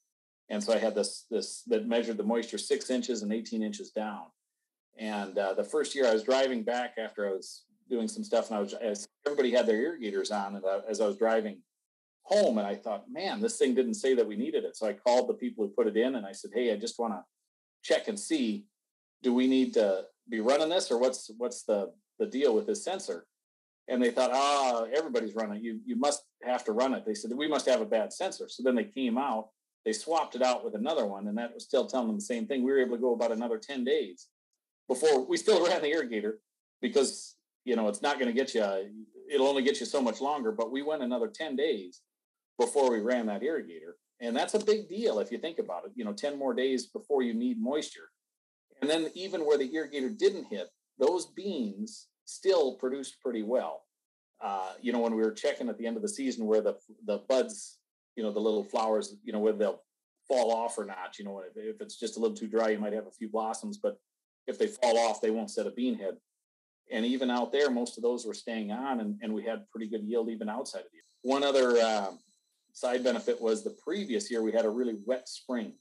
And 0.51 0.63
so 0.63 0.73
I 0.75 0.79
had 0.79 0.95
this 0.95 1.27
this 1.31 1.63
that 1.69 1.87
measured 1.87 2.17
the 2.17 2.25
moisture 2.25 2.59
six 2.59 2.91
inches 2.91 3.23
and 3.23 3.33
18 3.33 3.63
inches 3.63 3.91
down. 3.91 4.25
And 4.99 5.39
uh, 5.39 5.55
the 5.55 5.65
first 5.65 5.95
year 5.95 6.07
I 6.07 6.13
was 6.13 6.23
driving 6.23 6.63
back 6.63 6.95
after 6.99 7.29
I 7.29 7.33
was 7.33 7.65
doing 7.89 8.09
some 8.09 8.25
stuff, 8.25 8.49
and 8.49 8.59
I 8.59 8.61
was 8.61 8.75
as 8.75 9.07
everybody 9.27 9.51
had 9.51 9.67
their 9.67 9.81
irrigators 9.81 10.31
on, 10.31 10.57
and 10.57 10.65
I, 10.67 10.81
as 10.89 11.01
I 11.01 11.07
was 11.07 11.17
driving 11.17 11.61
home, 12.25 12.59
and 12.59 12.67
I 12.67 12.75
thought, 12.75 13.05
man, 13.11 13.41
this 13.41 13.59
thing 13.59 13.75
didn't 13.75 13.95
say 13.95 14.15
that 14.15 14.27
we 14.27 14.37
needed 14.37 14.65
it. 14.65 14.77
So 14.77 14.87
I 14.87 14.95
called 14.95 15.29
the 15.29 15.35
people 15.35 15.65
who 15.65 15.71
put 15.71 15.87
it 15.87 15.97
in, 15.97 16.17
and 16.17 16.27
I 16.27 16.33
said, 16.33 16.51
hey, 16.55 16.73
I 16.73 16.77
just 16.77 16.99
want 16.99 17.15
to 17.15 17.23
check 17.83 18.09
and 18.09 18.19
see, 18.19 18.67
do 19.23 19.33
we 19.33 19.47
need 19.47 19.75
to 19.75 20.05
be 20.29 20.41
running 20.41 20.69
this, 20.69 20.91
or 20.91 20.99
what's 20.99 21.31
what's 21.39 21.63
the 21.65 21.93
the 22.19 22.27
deal 22.27 22.55
with 22.55 22.67
this 22.67 22.85
sensor? 22.85 23.27
And 23.89 24.03
they 24.03 24.11
thought, 24.11 24.31
ah, 24.33 24.73
oh, 24.75 24.89
everybody's 24.97 25.35
running. 25.35 25.63
You 25.63 25.81
you 25.85 25.97
must 25.97 26.25
have 26.43 26.65
to 26.65 26.73
run 26.73 26.95
it. 26.95 27.05
They 27.07 27.15
said 27.15 27.31
we 27.35 27.49
must 27.49 27.67
have 27.67 27.81
a 27.81 27.87
bad 27.87 28.13
sensor. 28.13 28.49
So 28.49 28.63
then 28.63 28.75
they 28.75 28.85
came 28.85 29.19
out, 29.19 29.51
they 29.85 29.93
swapped 29.93 30.35
it 30.35 30.43
out 30.43 30.65
with 30.65 30.75
another 30.75 31.07
one, 31.07 31.29
and 31.29 31.37
that 31.37 31.53
was 31.53 31.65
still 31.65 31.87
telling 31.87 32.09
them 32.09 32.17
the 32.17 32.23
same 32.23 32.47
thing. 32.47 32.63
We 32.63 32.73
were 32.73 32.81
able 32.81 32.97
to 32.97 33.03
go 33.03 33.13
about 33.13 33.33
another 33.33 33.59
ten 33.59 33.85
days 33.85 34.29
before 34.89 35.27
we 35.27 35.37
still 35.37 35.67
ran 35.67 35.83
the 35.83 35.89
irrigator 35.89 36.35
because 36.81 37.37
you 37.65 37.77
know 37.77 37.89
it's 37.89 38.03
not 38.03 38.19
going 38.19 38.27
to 38.27 38.33
get 38.33 38.55
you 38.55 38.65
it'll 39.33 39.47
only 39.47 39.63
get 39.63 39.81
you 39.81 39.87
so 39.87 40.01
much 40.01 40.21
longer 40.21 40.53
but 40.53 40.71
we 40.71 40.83
went 40.83 41.03
another 41.03 41.29
10 41.29 41.57
days 41.57 42.03
before 42.59 42.91
we 42.91 43.01
ran 43.01 43.27
that 43.27 43.43
irrigator 43.43 43.95
and 44.21 44.37
that's 44.37 44.55
a 44.55 44.65
big 44.65 44.89
deal 44.89 45.19
if 45.19 45.31
you 45.31 45.39
think 45.39 45.59
about 45.59 45.85
it 45.85 45.93
you 45.95 46.05
know 46.05 46.13
10 46.13 46.39
more 46.39 46.55
days 46.55 46.87
before 46.87 47.23
you 47.23 47.35
need 47.35 47.61
moisture 47.61 48.11
and 48.81 48.91
then 48.91 49.11
even 49.15 49.45
where 49.45 49.59
the 49.59 49.69
irrigator 49.71 50.17
didn't 50.17 50.45
hit 50.45 50.69
those 50.99 51.27
beans 51.27 52.09
still 52.25 52.75
produced 52.75 53.21
pretty 53.21 53.43
well 53.43 53.83
uh, 54.43 54.73
you 54.81 54.93
know 54.93 55.01
when 55.01 55.15
we 55.15 55.23
were 55.23 55.33
checking 55.33 55.69
at 55.69 55.79
the 55.79 55.87
end 55.87 55.97
of 55.97 56.03
the 56.03 56.09
season 56.09 56.47
where 56.47 56.61
the 56.61 56.77
the 57.07 57.19
buds 57.29 57.79
you 58.17 58.23
know 58.23 58.31
the 58.31 58.41
little 58.41 58.65
flowers 58.65 59.17
you 59.25 59.33
know 59.33 59.41
whether 59.41 59.59
they'll 59.59 59.83
fall 60.27 60.53
off 60.53 60.79
or 60.79 60.85
not 60.85 61.19
you 61.19 61.25
know 61.25 61.41
if, 61.41 61.57
if 61.57 61.81
it's 61.81 61.99
just 61.99 62.17
a 62.17 62.21
little 62.21 62.37
too 62.37 62.47
dry 62.49 62.71
you 62.71 62.79
might 62.79 62.93
have 62.93 63.07
a 63.07 63.11
few 63.11 63.29
blossoms 63.29 63.79
but 63.79 63.99
if 64.47 64.59
they 64.59 64.67
fall 64.67 64.99
off, 64.99 65.21
they 65.21 65.31
won't 65.31 65.51
set 65.51 65.67
a 65.67 65.71
bean 65.71 65.99
head. 65.99 66.17
And 66.93 67.05
even 67.07 67.31
out 67.31 67.53
there, 67.53 67.71
most 67.71 67.97
of 67.97 68.03
those 68.03 68.27
were 68.27 68.35
staying 68.35 68.71
on, 68.71 69.01
and, 69.01 69.19
and 69.23 69.33
we 69.33 69.43
had 69.43 69.69
pretty 69.71 69.89
good 69.89 70.05
yield 70.05 70.29
even 70.29 70.49
outside 70.49 70.81
of 70.81 70.91
the. 70.93 70.99
One 71.29 71.43
other 71.43 71.79
uh, 71.79 72.11
side 72.75 73.03
benefit 73.03 73.41
was 73.41 73.65
the 73.65 73.75
previous 73.83 74.31
year 74.31 74.43
we 74.43 74.53
had 74.53 74.67
a 74.67 74.71
really 74.71 74.97
wet 75.07 75.29
spring, 75.29 75.73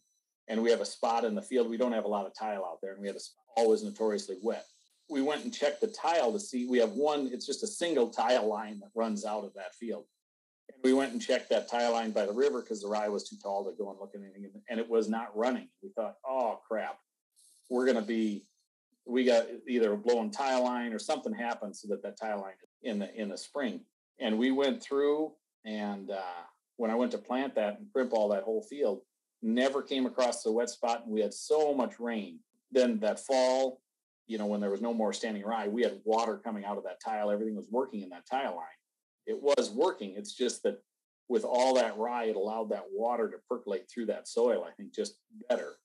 and 0.48 0.62
we 0.62 0.72
have 0.72 0.82
a 0.82 0.86
spot 0.86 1.26
in 1.26 1.36
the 1.36 1.42
field. 1.42 1.70
We 1.70 1.78
don't 1.78 1.92
have 1.92 2.06
a 2.06 2.10
lot 2.10 2.26
of 2.26 2.34
tile 2.34 2.64
out 2.66 2.80
there, 2.82 2.94
and 2.94 3.02
we 3.02 3.08
have 3.08 3.18
a 3.18 3.20
spot 3.20 3.44
always 3.58 3.84
notoriously 3.84 4.38
wet. 4.42 4.66
We 5.10 5.22
went 5.22 5.44
and 5.44 5.54
checked 5.54 5.82
the 5.82 5.88
tile 5.88 6.32
to 6.32 6.40
see. 6.40 6.66
We 6.66 6.78
have 6.78 6.92
one; 6.92 7.30
it's 7.34 7.46
just 7.46 7.64
a 7.64 7.68
single 7.68 8.10
tile 8.10 8.48
line 8.48 8.80
that 8.80 8.90
runs 8.96 9.26
out 9.26 9.44
of 9.44 9.54
that 9.56 9.76
field. 9.76 10.06
And 10.70 10.82
we 10.84 10.94
went 10.94 11.12
and 11.12 11.22
checked 11.22 11.50
that 11.50 11.70
tile 11.70 11.92
line 11.92 12.12
by 12.12 12.26
the 12.26 12.34
river 12.34 12.62
because 12.62 12.82
the 12.82 12.88
rye 12.88 13.10
was 13.10 13.28
too 13.28 13.36
tall 13.42 13.66
to 13.66 13.76
go 13.78 13.90
and 13.90 14.00
look 14.00 14.12
at 14.16 14.22
anything, 14.22 14.62
and 14.70 14.80
it 14.80 14.90
was 14.90 15.10
not 15.10 15.36
running. 15.36 15.68
We 15.82 15.90
thought, 15.90 16.16
oh 16.26 16.62
crap, 16.68 16.98
we're 17.70 17.86
going 17.86 17.98
to 17.98 18.08
be 18.08 18.44
we 19.06 19.26
got 19.26 19.46
either 19.68 19.94
a 19.94 19.98
blown 19.98 20.32
tile 20.32 20.64
line 20.64 20.94
or 20.94 21.00
something 21.00 21.34
happened 21.34 21.76
so 21.76 21.88
that 21.90 22.02
that 22.04 22.18
tile 22.18 22.40
line 22.40 22.54
in 22.84 23.00
the 23.00 23.14
in 23.20 23.30
the 23.30 23.38
spring. 23.38 23.82
And 24.20 24.38
we 24.38 24.52
went 24.52 24.82
through 24.82 25.34
and 25.66 26.12
uh, 26.12 26.44
when 26.78 26.92
I 26.92 26.96
went 26.96 27.12
to 27.12 27.18
plant 27.18 27.56
that 27.56 27.80
and 27.80 27.92
crimp 27.92 28.14
all 28.14 28.30
that 28.30 28.44
whole 28.44 28.64
field, 28.64 29.02
never 29.42 29.82
came 29.82 30.06
across 30.06 30.44
the 30.44 30.52
wet 30.52 30.70
spot. 30.70 31.04
And 31.04 31.14
we 31.14 31.22
had 31.22 31.34
so 31.34 31.74
much 31.74 32.00
rain. 32.00 32.40
Then 32.72 33.00
that 33.00 33.20
fall, 33.20 33.82
you 34.28 34.38
know, 34.38 34.46
when 34.46 34.62
there 34.62 34.72
was 34.72 34.82
no 34.82 34.94
more 34.94 35.14
standing 35.14 35.44
rye, 35.44 35.68
we 35.68 35.84
had 35.84 36.02
water 36.04 36.38
coming 36.38 36.66
out 36.66 36.78
of 36.78 36.84
that 36.86 37.02
tile. 37.04 37.30
Everything 37.30 37.56
was 37.56 37.68
working 37.70 38.02
in 38.02 38.10
that 38.10 38.26
tile 38.30 38.56
line. 38.56 38.66
It 39.26 39.42
was 39.42 39.70
working. 39.70 40.16
It's 40.18 40.34
just 40.34 40.64
that 40.64 40.82
with 41.30 41.46
all 41.46 41.76
that 41.76 41.98
rye, 41.98 42.26
it 42.26 42.36
allowed 42.36 42.70
that 42.70 42.86
water 42.92 43.30
to 43.30 43.38
percolate 43.50 43.90
through 43.90 44.08
that 44.08 44.28
soil, 44.28 44.66
I 44.68 44.72
think, 44.72 44.94
just 44.94 45.16
better 45.50 45.76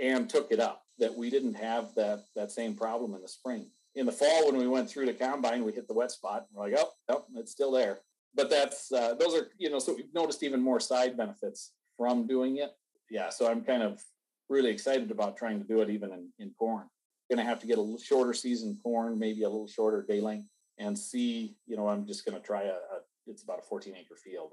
and 0.00 0.28
took 0.28 0.50
it 0.50 0.60
up 0.60 0.84
that 0.98 1.14
we 1.14 1.30
didn't 1.30 1.54
have 1.54 1.94
that 1.94 2.24
that 2.34 2.50
same 2.50 2.74
problem 2.74 3.14
in 3.14 3.22
the 3.22 3.28
spring. 3.28 3.66
In 3.96 4.06
the 4.06 4.12
fall, 4.12 4.46
when 4.46 4.56
we 4.56 4.68
went 4.68 4.88
through 4.88 5.06
the 5.06 5.12
combine, 5.12 5.64
we 5.64 5.72
hit 5.72 5.88
the 5.88 5.94
wet 5.94 6.10
spot. 6.10 6.46
We're 6.52 6.70
like, 6.70 6.78
oh, 6.78 6.90
oh 7.08 7.24
it's 7.34 7.52
still 7.52 7.72
there. 7.72 7.98
But 8.34 8.50
that's 8.50 8.92
uh, 8.92 9.14
those 9.14 9.34
are 9.34 9.48
you 9.58 9.70
know, 9.70 9.78
so 9.78 9.94
we've 9.94 10.14
noticed 10.14 10.42
even 10.42 10.60
more 10.60 10.80
side 10.80 11.16
benefits 11.16 11.72
from 11.96 12.26
doing 12.26 12.58
it. 12.58 12.70
Yeah, 13.10 13.28
so 13.28 13.50
I'm 13.50 13.62
kind 13.62 13.82
of 13.82 14.02
really 14.48 14.70
excited 14.70 15.10
about 15.10 15.36
trying 15.36 15.60
to 15.60 15.66
do 15.66 15.80
it 15.80 15.90
even 15.90 16.12
in, 16.12 16.28
in 16.38 16.50
corn. 16.58 16.86
To 17.30 17.40
have 17.40 17.60
to 17.60 17.66
get 17.66 17.78
a 17.78 17.96
shorter 18.04 18.34
season 18.34 18.76
corn, 18.82 19.16
maybe 19.16 19.44
a 19.44 19.48
little 19.48 19.68
shorter 19.68 20.04
day 20.08 20.20
length, 20.20 20.48
and 20.78 20.98
see. 20.98 21.54
You 21.66 21.76
know, 21.76 21.88
I'm 21.88 22.06
just 22.06 22.24
to 22.26 22.40
try 22.40 22.62
a, 22.62 22.72
a. 22.72 23.00
It's 23.26 23.44
about 23.44 23.60
a 23.60 23.62
14 23.62 23.94
acre 23.96 24.16
field 24.16 24.52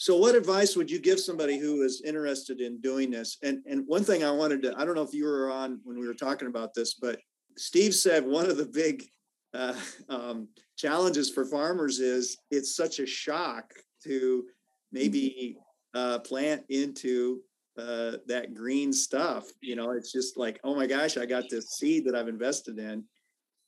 so, 0.00 0.16
what 0.16 0.34
advice 0.34 0.76
would 0.76 0.90
you 0.90 0.98
give 0.98 1.20
somebody 1.20 1.58
who 1.58 1.82
is 1.82 2.00
interested 2.00 2.62
in 2.62 2.80
doing 2.80 3.10
this? 3.10 3.36
And 3.42 3.62
and 3.68 3.86
one 3.86 4.02
thing 4.02 4.24
I 4.24 4.30
wanted 4.30 4.62
to, 4.62 4.74
I 4.78 4.86
don't 4.86 4.94
know 4.94 5.02
if 5.02 5.12
you 5.12 5.26
were 5.26 5.50
on 5.50 5.78
when 5.84 6.00
we 6.00 6.06
were 6.06 6.14
talking 6.14 6.48
about 6.48 6.72
this, 6.72 6.94
but 6.94 7.20
Steve 7.58 7.94
said 7.94 8.24
one 8.24 8.48
of 8.48 8.56
the 8.56 8.64
big 8.64 9.04
uh, 9.52 9.74
um, 10.08 10.48
challenges 10.80 11.30
for 11.30 11.44
farmers 11.44 11.98
is 11.98 12.38
it's 12.50 12.74
such 12.74 12.98
a 12.98 13.06
shock 13.06 13.72
to 14.04 14.44
maybe 14.92 15.56
uh, 15.94 16.18
plant 16.20 16.62
into 16.68 17.40
uh, 17.78 18.12
that 18.26 18.54
green 18.54 18.92
stuff. 18.92 19.46
You 19.60 19.76
know, 19.76 19.90
it's 19.90 20.12
just 20.12 20.36
like, 20.36 20.60
oh 20.64 20.74
my 20.74 20.86
gosh, 20.86 21.16
I 21.16 21.26
got 21.26 21.44
this 21.50 21.70
seed 21.70 22.04
that 22.06 22.14
I've 22.14 22.28
invested 22.28 22.78
in. 22.78 23.04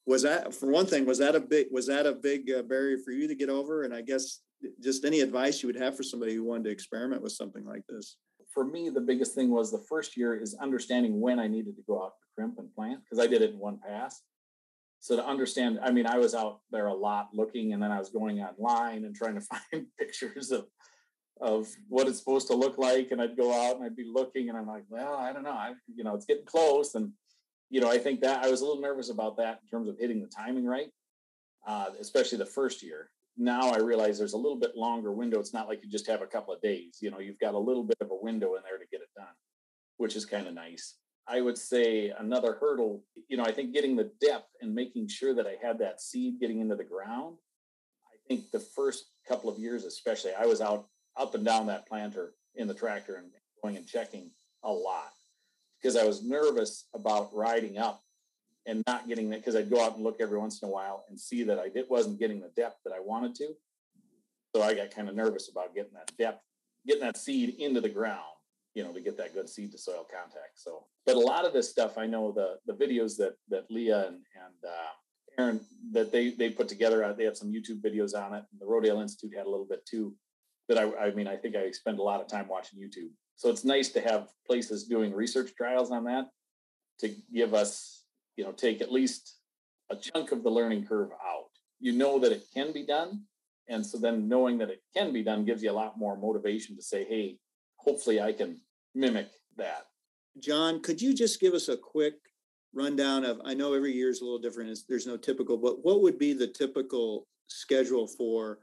Was 0.06 0.22
that 0.22 0.54
for 0.54 0.70
one 0.70 0.86
thing? 0.86 1.06
Was 1.06 1.18
that 1.18 1.36
a 1.36 1.40
big 1.40 1.68
was 1.70 1.86
that 1.86 2.06
a 2.06 2.12
big 2.12 2.50
uh, 2.50 2.62
barrier 2.62 2.98
for 3.04 3.12
you 3.12 3.28
to 3.28 3.34
get 3.34 3.48
over? 3.48 3.84
And 3.84 3.94
I 3.94 4.02
guess 4.02 4.40
just 4.82 5.04
any 5.04 5.20
advice 5.20 5.62
you 5.62 5.68
would 5.68 5.80
have 5.80 5.96
for 5.96 6.02
somebody 6.02 6.34
who 6.34 6.44
wanted 6.44 6.64
to 6.64 6.70
experiment 6.70 7.22
with 7.22 7.32
something 7.32 7.64
like 7.64 7.82
this? 7.88 8.16
For 8.52 8.64
me, 8.64 8.90
the 8.90 9.00
biggest 9.00 9.34
thing 9.34 9.50
was 9.50 9.70
the 9.70 9.84
first 9.88 10.16
year 10.16 10.36
is 10.36 10.54
understanding 10.60 11.20
when 11.20 11.38
I 11.38 11.46
needed 11.46 11.76
to 11.76 11.82
go 11.86 12.02
out 12.02 12.14
to 12.20 12.26
crimp 12.34 12.58
and 12.58 12.72
plant 12.74 13.00
because 13.04 13.24
I 13.24 13.28
did 13.28 13.42
it 13.42 13.52
in 13.52 13.58
one 13.58 13.78
pass. 13.78 14.22
So 15.02 15.16
to 15.16 15.26
understand, 15.26 15.80
I 15.82 15.90
mean, 15.90 16.06
I 16.06 16.18
was 16.18 16.34
out 16.34 16.60
there 16.70 16.86
a 16.86 16.94
lot 16.94 17.28
looking, 17.34 17.72
and 17.72 17.82
then 17.82 17.90
I 17.90 17.98
was 17.98 18.08
going 18.08 18.40
online 18.40 19.04
and 19.04 19.14
trying 19.14 19.34
to 19.34 19.40
find 19.72 19.86
pictures 19.98 20.50
of 20.50 20.66
of 21.40 21.66
what 21.88 22.06
it's 22.06 22.18
supposed 22.18 22.46
to 22.46 22.54
look 22.54 22.78
like. 22.78 23.10
And 23.10 23.20
I'd 23.20 23.36
go 23.36 23.52
out 23.52 23.76
and 23.76 23.84
I'd 23.84 23.96
be 23.96 24.10
looking, 24.10 24.48
and 24.48 24.56
I'm 24.56 24.66
like, 24.66 24.84
well, 24.88 25.16
I 25.16 25.32
don't 25.32 25.42
know, 25.42 25.50
I 25.50 25.74
you 25.94 26.04
know, 26.04 26.14
it's 26.14 26.26
getting 26.26 26.46
close, 26.46 26.94
and 26.94 27.10
you 27.68 27.80
know, 27.80 27.90
I 27.90 27.98
think 27.98 28.20
that 28.20 28.44
I 28.44 28.50
was 28.50 28.60
a 28.60 28.64
little 28.64 28.80
nervous 28.80 29.10
about 29.10 29.36
that 29.38 29.60
in 29.62 29.68
terms 29.68 29.88
of 29.88 29.98
hitting 29.98 30.20
the 30.20 30.28
timing 30.28 30.64
right, 30.64 30.90
uh, 31.66 31.86
especially 32.00 32.38
the 32.38 32.46
first 32.46 32.82
year 32.82 33.10
now 33.36 33.70
I 33.70 33.78
realize 33.78 34.18
there's 34.18 34.34
a 34.34 34.38
little 34.38 34.58
bit 34.58 34.76
longer 34.76 35.12
window. 35.12 35.40
It's 35.40 35.54
not 35.54 35.68
like 35.68 35.82
you 35.82 35.90
just 35.90 36.06
have 36.06 36.22
a 36.22 36.26
couple 36.26 36.52
of 36.52 36.60
days. 36.60 36.98
You 37.00 37.10
know, 37.10 37.18
you've 37.18 37.38
got 37.38 37.54
a 37.54 37.58
little 37.58 37.84
bit 37.84 37.96
of 38.00 38.10
a 38.10 38.14
window 38.14 38.54
in 38.56 38.62
there 38.62 38.78
to 38.78 38.84
get 38.90 39.00
it 39.00 39.08
done, 39.16 39.34
which 39.96 40.16
is 40.16 40.24
kind 40.24 40.46
of 40.46 40.54
nice. 40.54 40.96
I 41.28 41.40
would 41.40 41.56
say 41.56 42.12
another 42.18 42.56
hurdle, 42.60 43.04
you 43.28 43.36
know, 43.36 43.44
I 43.44 43.52
think 43.52 43.72
getting 43.72 43.96
the 43.96 44.10
depth 44.20 44.50
and 44.60 44.74
making 44.74 45.08
sure 45.08 45.34
that 45.34 45.46
I 45.46 45.56
had 45.64 45.78
that 45.78 46.00
seed 46.00 46.40
getting 46.40 46.60
into 46.60 46.74
the 46.74 46.84
ground. 46.84 47.36
I 48.06 48.16
think 48.28 48.50
the 48.50 48.60
first 48.60 49.06
couple 49.28 49.48
of 49.48 49.58
years, 49.58 49.84
especially, 49.84 50.32
I 50.34 50.46
was 50.46 50.60
out 50.60 50.86
up 51.16 51.34
and 51.34 51.44
down 51.44 51.66
that 51.66 51.86
planter 51.86 52.34
in 52.54 52.66
the 52.66 52.74
tractor 52.74 53.16
and 53.16 53.26
going 53.62 53.76
and 53.76 53.86
checking 53.86 54.30
a 54.64 54.70
lot 54.70 55.12
because 55.80 55.96
I 55.96 56.04
was 56.04 56.22
nervous 56.22 56.86
about 56.94 57.34
riding 57.34 57.78
up 57.78 58.02
and 58.66 58.82
not 58.86 59.08
getting 59.08 59.30
that 59.30 59.40
because 59.40 59.56
I'd 59.56 59.70
go 59.70 59.84
out 59.84 59.96
and 59.96 60.04
look 60.04 60.20
every 60.20 60.38
once 60.38 60.62
in 60.62 60.68
a 60.68 60.72
while 60.72 61.04
and 61.08 61.18
see 61.18 61.42
that 61.44 61.58
I 61.58 61.68
did, 61.68 61.86
wasn't 61.88 62.18
getting 62.18 62.40
the 62.40 62.50
depth 62.56 62.78
that 62.84 62.92
I 62.94 63.00
wanted 63.00 63.34
to. 63.36 63.48
So 64.54 64.62
I 64.62 64.74
got 64.74 64.90
kind 64.90 65.08
of 65.08 65.14
nervous 65.14 65.48
about 65.48 65.74
getting 65.74 65.94
that 65.94 66.12
depth, 66.16 66.42
getting 66.86 67.02
that 67.02 67.16
seed 67.16 67.56
into 67.58 67.80
the 67.80 67.88
ground, 67.88 68.20
you 68.74 68.82
know, 68.82 68.92
to 68.92 69.00
get 69.00 69.16
that 69.18 69.34
good 69.34 69.48
seed 69.48 69.72
to 69.72 69.78
soil 69.78 70.06
contact. 70.10 70.54
So, 70.58 70.84
but 71.04 71.16
a 71.16 71.20
lot 71.20 71.44
of 71.44 71.52
this 71.52 71.70
stuff, 71.70 71.98
I 71.98 72.06
know 72.06 72.32
the 72.32 72.58
the 72.66 72.72
videos 72.72 73.16
that 73.18 73.34
that 73.48 73.70
Leah 73.70 74.06
and 74.08 74.16
and 74.16 74.64
uh, 74.66 74.92
Erin 75.38 75.60
that 75.92 76.12
they 76.12 76.30
they 76.30 76.50
put 76.50 76.68
together, 76.68 77.04
uh, 77.04 77.12
they 77.12 77.24
have 77.24 77.36
some 77.36 77.52
YouTube 77.52 77.80
videos 77.82 78.14
on 78.14 78.34
it. 78.34 78.44
And 78.50 78.60
the 78.60 78.66
Rodale 78.66 79.02
Institute 79.02 79.36
had 79.36 79.46
a 79.46 79.50
little 79.50 79.66
bit 79.66 79.84
too. 79.86 80.14
That 80.68 80.78
I, 80.78 81.06
I 81.06 81.10
mean, 81.12 81.26
I 81.26 81.36
think 81.36 81.56
I 81.56 81.70
spend 81.70 81.98
a 81.98 82.02
lot 82.02 82.20
of 82.20 82.28
time 82.28 82.48
watching 82.48 82.78
YouTube. 82.78 83.10
So 83.36 83.50
it's 83.50 83.64
nice 83.64 83.88
to 83.90 84.00
have 84.00 84.28
places 84.46 84.84
doing 84.84 85.12
research 85.12 85.54
trials 85.56 85.90
on 85.90 86.04
that 86.04 86.28
to 87.00 87.14
give 87.34 87.54
us 87.54 88.04
you 88.36 88.44
know 88.44 88.52
take 88.52 88.80
at 88.80 88.90
least 88.90 89.38
a 89.90 89.96
chunk 89.96 90.32
of 90.32 90.42
the 90.42 90.50
learning 90.50 90.86
curve 90.86 91.10
out 91.10 91.50
you 91.80 91.92
know 91.92 92.18
that 92.18 92.32
it 92.32 92.44
can 92.54 92.72
be 92.72 92.86
done 92.86 93.22
and 93.68 93.84
so 93.84 93.98
then 93.98 94.28
knowing 94.28 94.58
that 94.58 94.70
it 94.70 94.82
can 94.96 95.12
be 95.12 95.22
done 95.22 95.44
gives 95.44 95.62
you 95.62 95.70
a 95.70 95.72
lot 95.72 95.98
more 95.98 96.16
motivation 96.16 96.74
to 96.76 96.82
say 96.82 97.04
hey 97.04 97.36
hopefully 97.84 98.20
i 98.20 98.32
can 98.32 98.60
mimic 98.94 99.28
that. 99.56 99.86
John 100.40 100.80
could 100.80 101.00
you 101.00 101.14
just 101.14 101.40
give 101.40 101.54
us 101.54 101.68
a 101.68 101.76
quick 101.76 102.14
rundown 102.74 103.24
of 103.24 103.40
i 103.44 103.52
know 103.52 103.74
every 103.74 103.92
year 103.92 104.08
is 104.08 104.20
a 104.20 104.24
little 104.24 104.38
different 104.38 104.78
there's 104.88 105.06
no 105.06 105.16
typical 105.16 105.56
but 105.56 105.84
what 105.84 106.00
would 106.02 106.18
be 106.18 106.32
the 106.32 106.46
typical 106.46 107.26
schedule 107.48 108.06
for 108.06 108.60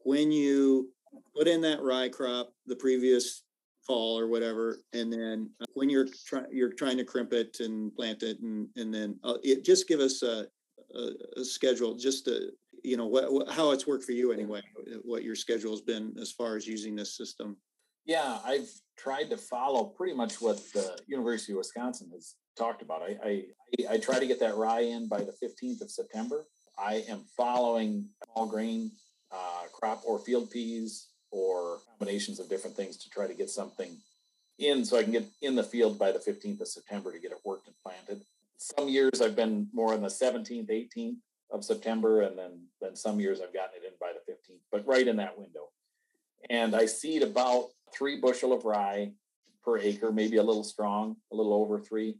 when 0.00 0.30
you 0.30 0.90
put 1.36 1.48
in 1.48 1.60
that 1.60 1.82
rye 1.82 2.08
crop 2.08 2.52
the 2.66 2.76
previous 2.76 3.42
fall 3.84 4.18
or 4.18 4.28
whatever 4.28 4.78
and 4.92 5.12
then 5.12 5.50
when 5.74 5.90
you're 5.90 6.06
trying 6.26 6.46
you're 6.52 6.72
trying 6.72 6.96
to 6.96 7.04
crimp 7.04 7.32
it 7.32 7.58
and 7.60 7.94
plant 7.96 8.22
it 8.22 8.38
and 8.40 8.68
and 8.76 8.94
then 8.94 9.18
uh, 9.24 9.34
it 9.42 9.64
just 9.64 9.88
give 9.88 10.00
us 10.00 10.22
a 10.22 10.46
a, 10.94 11.40
a 11.40 11.44
schedule 11.44 11.96
just 11.96 12.24
to 12.24 12.50
you 12.82 12.96
know 12.96 13.06
what, 13.06 13.48
how 13.50 13.72
it's 13.72 13.86
worked 13.86 14.04
for 14.04 14.12
you 14.12 14.32
anyway 14.32 14.62
what 15.02 15.24
your 15.24 15.34
schedule 15.34 15.72
has 15.72 15.80
been 15.80 16.14
as 16.20 16.30
far 16.30 16.56
as 16.56 16.66
using 16.66 16.94
this 16.94 17.16
system 17.16 17.56
yeah 18.04 18.38
i've 18.44 18.68
tried 18.96 19.30
to 19.30 19.36
follow 19.36 19.84
pretty 19.84 20.14
much 20.14 20.40
what 20.40 20.58
the 20.74 20.98
university 21.06 21.52
of 21.52 21.58
wisconsin 21.58 22.10
has 22.12 22.34
talked 22.56 22.82
about. 22.82 23.02
I 23.02 23.16
i, 23.24 23.94
I 23.94 23.98
try 23.98 24.18
to 24.18 24.26
get 24.26 24.40
that 24.40 24.56
rye 24.56 24.80
in 24.80 25.08
by 25.08 25.18
the 25.18 25.34
15th 25.42 25.80
of 25.80 25.90
september. 25.90 26.46
I 26.78 27.04
am 27.08 27.24
following 27.36 28.08
all 28.34 28.46
grain 28.46 28.92
uh, 29.32 29.64
crop 29.72 30.02
or 30.06 30.18
field 30.18 30.50
peas 30.50 31.08
or 31.30 31.78
combinations 31.88 32.40
of 32.40 32.48
different 32.48 32.76
things 32.76 32.96
to 32.98 33.10
try 33.10 33.26
to 33.26 33.34
get 33.34 33.50
something 33.50 33.96
in 34.58 34.84
so 34.84 34.98
i 34.98 35.02
can 35.02 35.12
get 35.12 35.26
in 35.40 35.54
the 35.54 35.62
field 35.62 35.98
by 35.98 36.12
the 36.12 36.18
15th 36.18 36.60
of 36.60 36.68
september 36.68 37.12
to 37.12 37.18
get 37.18 37.32
it 37.32 37.38
worked 37.44 37.66
and 37.66 37.76
planted. 37.82 38.24
Some 38.58 38.88
years 38.88 39.22
i've 39.22 39.36
been 39.36 39.68
more 39.72 39.94
on 39.94 40.02
the 40.02 40.08
17th 40.08 40.68
18th 40.68 41.16
of 41.52 41.64
September, 41.64 42.22
and 42.22 42.38
then 42.38 42.66
then 42.80 42.94
some 42.94 43.20
years 43.20 43.40
I've 43.40 43.54
gotten 43.54 43.82
it 43.82 43.86
in 43.86 43.92
by 44.00 44.12
the 44.12 44.32
15th, 44.32 44.60
but 44.70 44.86
right 44.86 45.06
in 45.06 45.16
that 45.16 45.38
window. 45.38 45.68
And 46.48 46.74
I 46.74 46.86
seed 46.86 47.22
about 47.22 47.66
three 47.96 48.20
bushel 48.20 48.52
of 48.52 48.64
rye 48.64 49.12
per 49.64 49.78
acre, 49.78 50.10
maybe 50.12 50.36
a 50.36 50.42
little 50.42 50.64
strong, 50.64 51.16
a 51.32 51.36
little 51.36 51.54
over 51.54 51.78
three. 51.78 52.16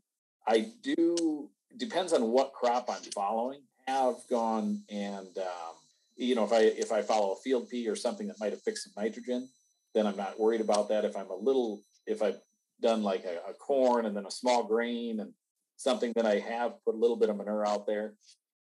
I 0.46 0.68
do 0.82 1.50
depends 1.76 2.12
on 2.12 2.22
what 2.32 2.52
crop 2.52 2.90
I'm 2.90 3.02
following. 3.14 3.60
Have 3.86 4.16
gone 4.28 4.82
and 4.90 5.36
um, 5.38 5.74
you 6.16 6.34
know 6.34 6.44
if 6.44 6.52
I 6.52 6.60
if 6.60 6.92
I 6.92 7.02
follow 7.02 7.32
a 7.32 7.36
field 7.36 7.68
pea 7.68 7.88
or 7.88 7.96
something 7.96 8.28
that 8.28 8.40
might 8.40 8.52
have 8.52 8.62
fixed 8.62 8.84
some 8.84 8.92
nitrogen, 9.02 9.48
then 9.94 10.06
I'm 10.06 10.16
not 10.16 10.38
worried 10.38 10.60
about 10.60 10.88
that. 10.90 11.04
If 11.04 11.16
I'm 11.16 11.30
a 11.30 11.36
little 11.36 11.82
if 12.06 12.22
I've 12.22 12.40
done 12.80 13.02
like 13.02 13.24
a, 13.24 13.50
a 13.50 13.54
corn 13.54 14.06
and 14.06 14.16
then 14.16 14.26
a 14.26 14.30
small 14.30 14.64
grain 14.64 15.20
and 15.20 15.32
something 15.76 16.12
that 16.14 16.26
I 16.26 16.38
have 16.38 16.72
put 16.84 16.94
a 16.94 16.98
little 16.98 17.16
bit 17.16 17.30
of 17.30 17.36
manure 17.36 17.66
out 17.66 17.86
there, 17.86 18.14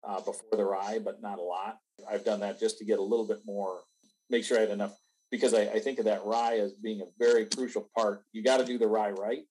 uh, 0.04 0.20
before 0.20 0.58
the 0.58 0.64
rye, 0.64 1.00
but 1.04 1.22
not 1.22 1.40
a 1.40 1.42
lot. 1.42 1.78
I've 2.10 2.26
done 2.26 2.40
that 2.42 2.60
just 2.60 2.78
to 2.80 2.86
get 2.86 3.00
a 3.00 3.04
little 3.04 3.26
bit 3.26 3.40
more, 3.46 3.82
make 4.30 4.44
sure 4.44 4.58
I 4.58 4.62
had 4.62 4.70
enough, 4.70 4.98
because 5.32 5.54
I, 5.54 5.62
I 5.62 5.80
think 5.80 6.00
of 6.00 6.06
that 6.06 6.26
rye 6.26 6.58
as 6.58 6.74
being 6.74 7.02
a 7.02 7.06
very 7.18 7.46
crucial 7.46 7.90
part. 7.96 8.24
You 8.32 8.44
got 8.44 8.58
to 8.58 8.66
do 8.66 8.78
the 8.78 8.88
rye 8.88 9.12
right, 9.12 9.44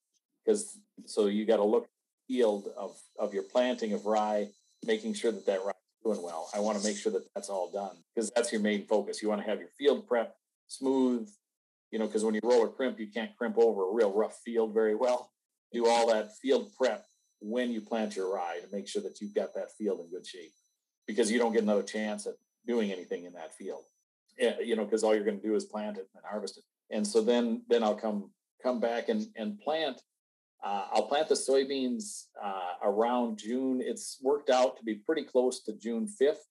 because 0.45 0.79
so 1.07 1.27
you 1.27 1.45
got 1.45 1.57
to 1.57 1.65
look 1.65 1.89
yield 2.27 2.69
of 2.77 2.97
of 3.19 3.33
your 3.35 3.45
planting 3.45 3.93
of 3.93 4.07
rye, 4.07 4.49
making 4.85 5.15
sure 5.15 5.33
that 5.33 5.47
that 5.47 5.65
rye 5.65 5.71
is 5.71 6.05
doing 6.05 6.23
well. 6.23 6.51
I 6.55 6.61
want 6.61 6.79
to 6.79 6.85
make 6.85 6.97
sure 6.97 7.13
that 7.13 7.27
that's 7.35 7.49
all 7.49 7.71
done 7.71 7.97
because 8.15 8.31
that's 8.35 8.53
your 8.53 8.61
main 8.61 8.87
focus. 8.87 9.23
You 9.23 9.29
want 9.29 9.43
to 9.43 9.49
have 9.49 9.61
your 9.61 9.71
field 9.79 10.07
prep 10.07 10.35
smooth, 10.67 11.29
you 11.91 11.99
know, 11.99 12.07
because 12.07 12.25
when 12.25 12.35
you 12.35 12.41
roll 12.43 12.65
a 12.65 12.69
crimp, 12.69 12.99
you 12.99 13.09
can't 13.09 13.37
crimp 13.37 13.57
over 13.59 13.89
a 13.89 13.93
real 13.93 14.13
rough 14.13 14.39
field 14.45 14.75
very 14.75 14.95
well. 14.95 15.31
Do 15.73 15.87
all 15.87 16.09
that 16.09 16.37
field 16.37 16.71
prep 16.77 17.05
when 17.41 17.71
you 17.71 17.81
plant 17.81 18.17
your 18.17 18.33
rye 18.35 18.59
to 18.59 18.75
make 18.75 18.89
sure 18.89 19.03
that 19.03 19.21
you've 19.21 19.35
got 19.35 19.55
that 19.55 19.71
field 19.77 20.01
in 20.01 20.11
good 20.11 20.27
shape 20.27 20.53
because 21.07 21.31
you 21.31 21.39
don't 21.39 21.53
get 21.53 21.63
another 21.63 21.83
chance 21.83 22.27
at 22.27 22.35
doing 22.67 22.91
anything 22.91 23.25
in 23.25 23.33
that 23.35 23.55
field 23.55 23.85
you 24.39 24.77
know 24.77 24.85
because 24.85 25.03
all 25.03 25.15
you're 25.15 25.25
going 25.25 25.41
to 25.41 25.47
do 25.47 25.55
is 25.55 25.65
plant 25.65 25.97
it 25.97 26.09
and 26.15 26.25
harvest 26.29 26.59
it. 26.59 26.65
And 26.95 27.07
so 27.07 27.23
then 27.23 27.63
then 27.69 27.83
i'll 27.83 27.97
come 27.97 28.31
come 28.63 28.81
back 28.81 29.09
and 29.09 29.27
and 29.37 29.59
plant 29.61 30.01
uh, 30.65 30.87
i'll 30.93 31.07
plant 31.07 31.29
the 31.29 31.35
soybeans 31.35 32.25
uh, 32.43 32.75
around 32.83 33.39
june. 33.39 33.81
It's 33.83 34.19
worked 34.23 34.51
out 34.51 34.77
to 34.79 34.85
be 34.85 34.97
pretty 34.97 35.25
close 35.25 35.63
to 35.65 35.73
june 35.77 36.09
5th 36.21 36.45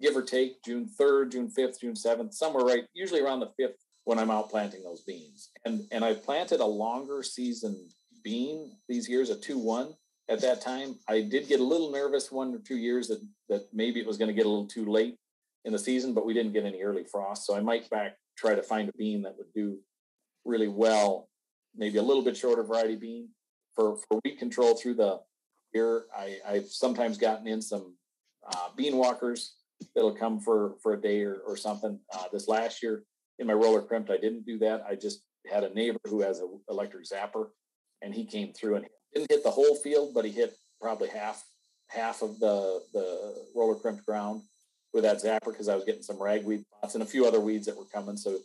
give 0.00 0.16
or 0.16 0.22
take 0.22 0.62
june 0.64 0.88
3rd 1.00 1.32
june 1.32 1.50
5th 1.56 1.80
june 1.80 1.94
7th 1.94 2.32
somewhere 2.34 2.64
right 2.64 2.84
usually 2.94 3.20
around 3.20 3.40
the 3.40 3.52
5th 3.60 3.74
when 4.04 4.18
i'm 4.18 4.30
out 4.30 4.50
planting 4.50 4.82
those 4.82 5.02
beans. 5.02 5.50
And 5.64 5.82
and 5.90 6.04
i 6.04 6.14
planted 6.14 6.60
a 6.60 6.66
longer 6.66 7.22
season 7.22 7.88
bean 8.24 8.76
these 8.88 9.08
years 9.08 9.30
a 9.30 9.36
2-1 9.36 9.94
at 10.28 10.40
that 10.40 10.60
time. 10.60 10.96
I 11.08 11.22
did 11.22 11.48
get 11.48 11.60
a 11.60 11.64
little 11.64 11.90
nervous 11.90 12.30
one 12.30 12.54
or 12.54 12.58
two 12.58 12.76
years 12.76 13.08
that 13.08 13.20
that 13.48 13.68
maybe 13.72 14.00
it 14.00 14.06
was 14.06 14.16
going 14.16 14.28
to 14.28 14.34
get 14.34 14.46
a 14.46 14.48
little 14.48 14.66
too 14.66 14.86
late 14.86 15.16
in 15.64 15.72
the 15.72 15.78
season, 15.78 16.12
but 16.12 16.26
we 16.26 16.34
didn't 16.34 16.52
get 16.52 16.64
any 16.64 16.82
early 16.82 17.04
frost. 17.04 17.46
So 17.46 17.56
I 17.56 17.60
might 17.60 17.88
back 17.90 18.16
try 18.36 18.54
to 18.54 18.62
find 18.62 18.88
a 18.88 18.92
bean 18.92 19.22
that 19.22 19.36
would 19.36 19.52
do 19.54 19.78
really 20.44 20.68
well, 20.68 21.28
maybe 21.76 21.98
a 21.98 22.02
little 22.02 22.24
bit 22.24 22.36
shorter 22.36 22.62
variety 22.62 22.96
bean 22.96 23.28
for 23.74 23.96
for 23.96 24.20
weed 24.24 24.38
control 24.38 24.74
through 24.74 24.94
the 24.94 25.20
year. 25.72 26.06
I, 26.16 26.38
I've 26.46 26.66
sometimes 26.66 27.18
gotten 27.18 27.46
in 27.46 27.62
some 27.62 27.96
uh, 28.50 28.68
bean 28.76 28.96
walkers 28.96 29.54
that'll 29.94 30.14
come 30.14 30.40
for 30.40 30.74
for 30.82 30.94
a 30.94 31.00
day 31.00 31.22
or, 31.22 31.36
or 31.46 31.56
something. 31.56 31.98
Uh, 32.12 32.24
this 32.32 32.48
last 32.48 32.82
year 32.82 33.04
in 33.38 33.46
my 33.46 33.52
roller 33.52 33.82
crimped, 33.82 34.10
I 34.10 34.16
didn't 34.16 34.46
do 34.46 34.58
that. 34.58 34.84
I 34.88 34.94
just 34.94 35.22
had 35.50 35.64
a 35.64 35.74
neighbor 35.74 35.98
who 36.06 36.20
has 36.22 36.40
an 36.40 36.60
electric 36.68 37.04
zapper, 37.04 37.48
and 38.02 38.14
he 38.14 38.24
came 38.24 38.52
through 38.52 38.76
and 38.76 38.86
didn't 39.14 39.30
hit 39.30 39.44
the 39.44 39.50
whole 39.50 39.76
field, 39.76 40.14
but 40.14 40.24
he 40.24 40.30
hit 40.30 40.54
probably 40.80 41.08
half 41.08 41.44
half 41.88 42.22
of 42.22 42.38
the 42.40 42.82
the 42.92 43.46
roller 43.54 43.76
crimped 43.76 44.04
ground 44.04 44.42
with 44.92 45.04
that 45.04 45.22
zapper 45.22 45.46
because 45.46 45.68
I 45.68 45.74
was 45.74 45.84
getting 45.84 46.02
some 46.02 46.22
ragweed 46.22 46.64
pots 46.80 46.94
and 46.94 47.02
a 47.02 47.06
few 47.06 47.26
other 47.26 47.40
weeds 47.40 47.66
that 47.66 47.76
were 47.76 47.84
coming. 47.84 48.16
So 48.16 48.38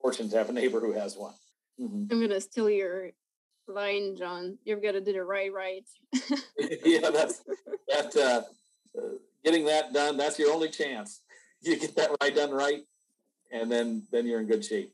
fortunate 0.00 0.30
to 0.32 0.38
have 0.38 0.50
a 0.50 0.52
neighbor 0.52 0.80
who 0.80 0.92
has 0.92 1.16
one. 1.16 1.34
Mm-hmm. 1.80 2.04
I'm 2.10 2.20
gonna 2.20 2.40
steal 2.40 2.68
your 2.68 3.10
line, 3.68 4.16
John. 4.16 4.58
You've 4.64 4.82
got 4.82 4.92
to 4.92 5.00
do 5.00 5.12
the 5.12 5.24
right 5.24 5.52
right. 5.52 5.84
yeah, 6.84 7.10
that's 7.10 7.42
that. 7.88 8.16
Uh, 8.16 8.42
uh, 8.98 9.08
getting 9.44 9.64
that 9.66 9.92
done. 9.92 10.16
That's 10.16 10.38
your 10.38 10.52
only 10.52 10.68
chance. 10.68 11.20
You 11.64 11.76
get 11.76 11.94
that 11.94 12.10
right 12.20 12.34
done 12.34 12.50
right, 12.50 12.80
and 13.52 13.70
then 13.70 14.02
then 14.10 14.26
you're 14.26 14.40
in 14.40 14.48
good 14.48 14.64
shape. 14.64 14.92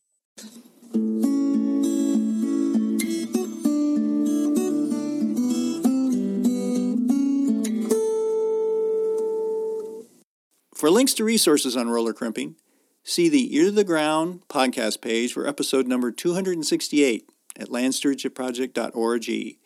For 10.78 10.90
links 10.92 11.12
to 11.14 11.24
resources 11.24 11.76
on 11.76 11.90
roller 11.90 12.12
crimping, 12.12 12.54
see 13.02 13.28
the 13.28 13.52
Ear 13.56 13.64
to 13.64 13.72
the 13.72 13.82
Ground 13.82 14.42
podcast 14.48 15.00
page 15.00 15.32
for 15.32 15.44
episode 15.44 15.88
number 15.88 16.12
268 16.12 17.28
at 17.58 17.68
landstewardshipproject.org. 17.68 19.56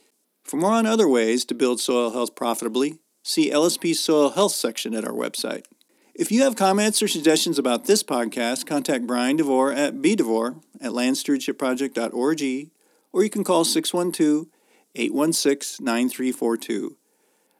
For 0.42 0.56
more 0.56 0.70
on 0.70 0.86
other 0.86 1.06
ways 1.06 1.44
to 1.44 1.54
build 1.54 1.80
soil 1.80 2.12
health 2.12 2.34
profitably, 2.34 2.98
see 3.22 3.50
LSP's 3.50 4.00
soil 4.00 4.30
health 4.30 4.52
section 4.52 4.94
at 4.94 5.04
our 5.04 5.12
website. 5.12 5.66
If 6.14 6.32
you 6.32 6.44
have 6.44 6.56
comments 6.56 7.02
or 7.02 7.08
suggestions 7.08 7.58
about 7.58 7.84
this 7.84 8.02
podcast, 8.02 8.64
contact 8.64 9.06
Brian 9.06 9.36
DeVore 9.36 9.70
at 9.70 9.96
bdevore 9.96 10.62
at 10.80 10.92
landstewardshipproject.org 10.92 12.70
or 13.12 13.22
you 13.22 13.28
can 13.28 13.44
call 13.44 13.66
612 13.66 14.46
816 14.94 15.84
9342. 15.84 16.96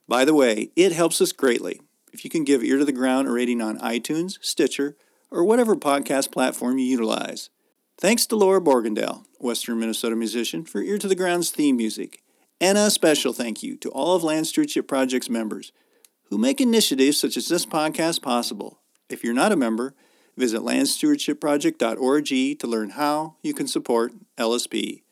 By 0.09 0.25
the 0.25 0.33
way, 0.33 0.71
it 0.75 0.93
helps 0.93 1.21
us 1.21 1.33
greatly 1.33 1.83
if 2.12 2.25
you 2.25 2.31
can 2.31 2.44
give 2.44 2.62
Ear 2.62 2.79
to 2.79 2.85
the 2.85 2.92
Ground 2.92 3.29
a 3.29 3.33
rating 3.33 3.61
on 3.61 3.79
iTunes, 3.79 4.38
Stitcher, 4.40 4.96
or 5.31 5.44
whatever 5.44 5.75
podcast 5.75 6.31
platform 6.31 6.79
you 6.79 6.85
utilize. 6.85 7.51
Thanks 7.98 8.27
to 8.27 8.37
Laura 8.37 8.61
Borgendale, 8.61 9.25
Western 9.38 9.81
Minnesota 9.81 10.16
musician, 10.16 10.64
for 10.64 10.83
Ear 10.83 10.98
to 10.98 11.09
the 11.09 11.14
Ground's 11.14 11.51
theme 11.51 11.77
music. 11.77 12.22
And 12.61 12.79
a 12.79 12.90
special 12.90 13.33
thank 13.33 13.62
you 13.62 13.77
to 13.79 13.90
all 13.90 14.14
of 14.14 14.22
Land 14.22 14.46
Stewardship 14.46 14.87
Project's 14.87 15.31
members 15.31 15.72
who 16.33 16.38
make 16.38 16.61
initiatives 16.62 17.18
such 17.18 17.37
as 17.37 17.48
this 17.48 17.66
podcast 17.66 18.22
possible. 18.22 18.81
If 19.11 19.22
you're 19.22 19.35
not 19.35 19.53
a 19.53 19.57
member, 19.57 19.94
visit 20.35 20.62
landstewardshipproject.org 20.62 22.59
to 22.59 22.66
learn 22.66 22.90
how 22.90 23.37
you 23.42 23.53
can 23.53 23.66
support 23.68 24.12
LSP. 24.38 25.03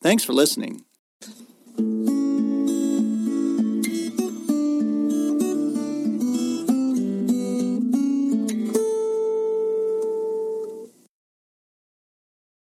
Thanks 0.00 0.22
for 0.22 0.32
listening. 0.32 0.84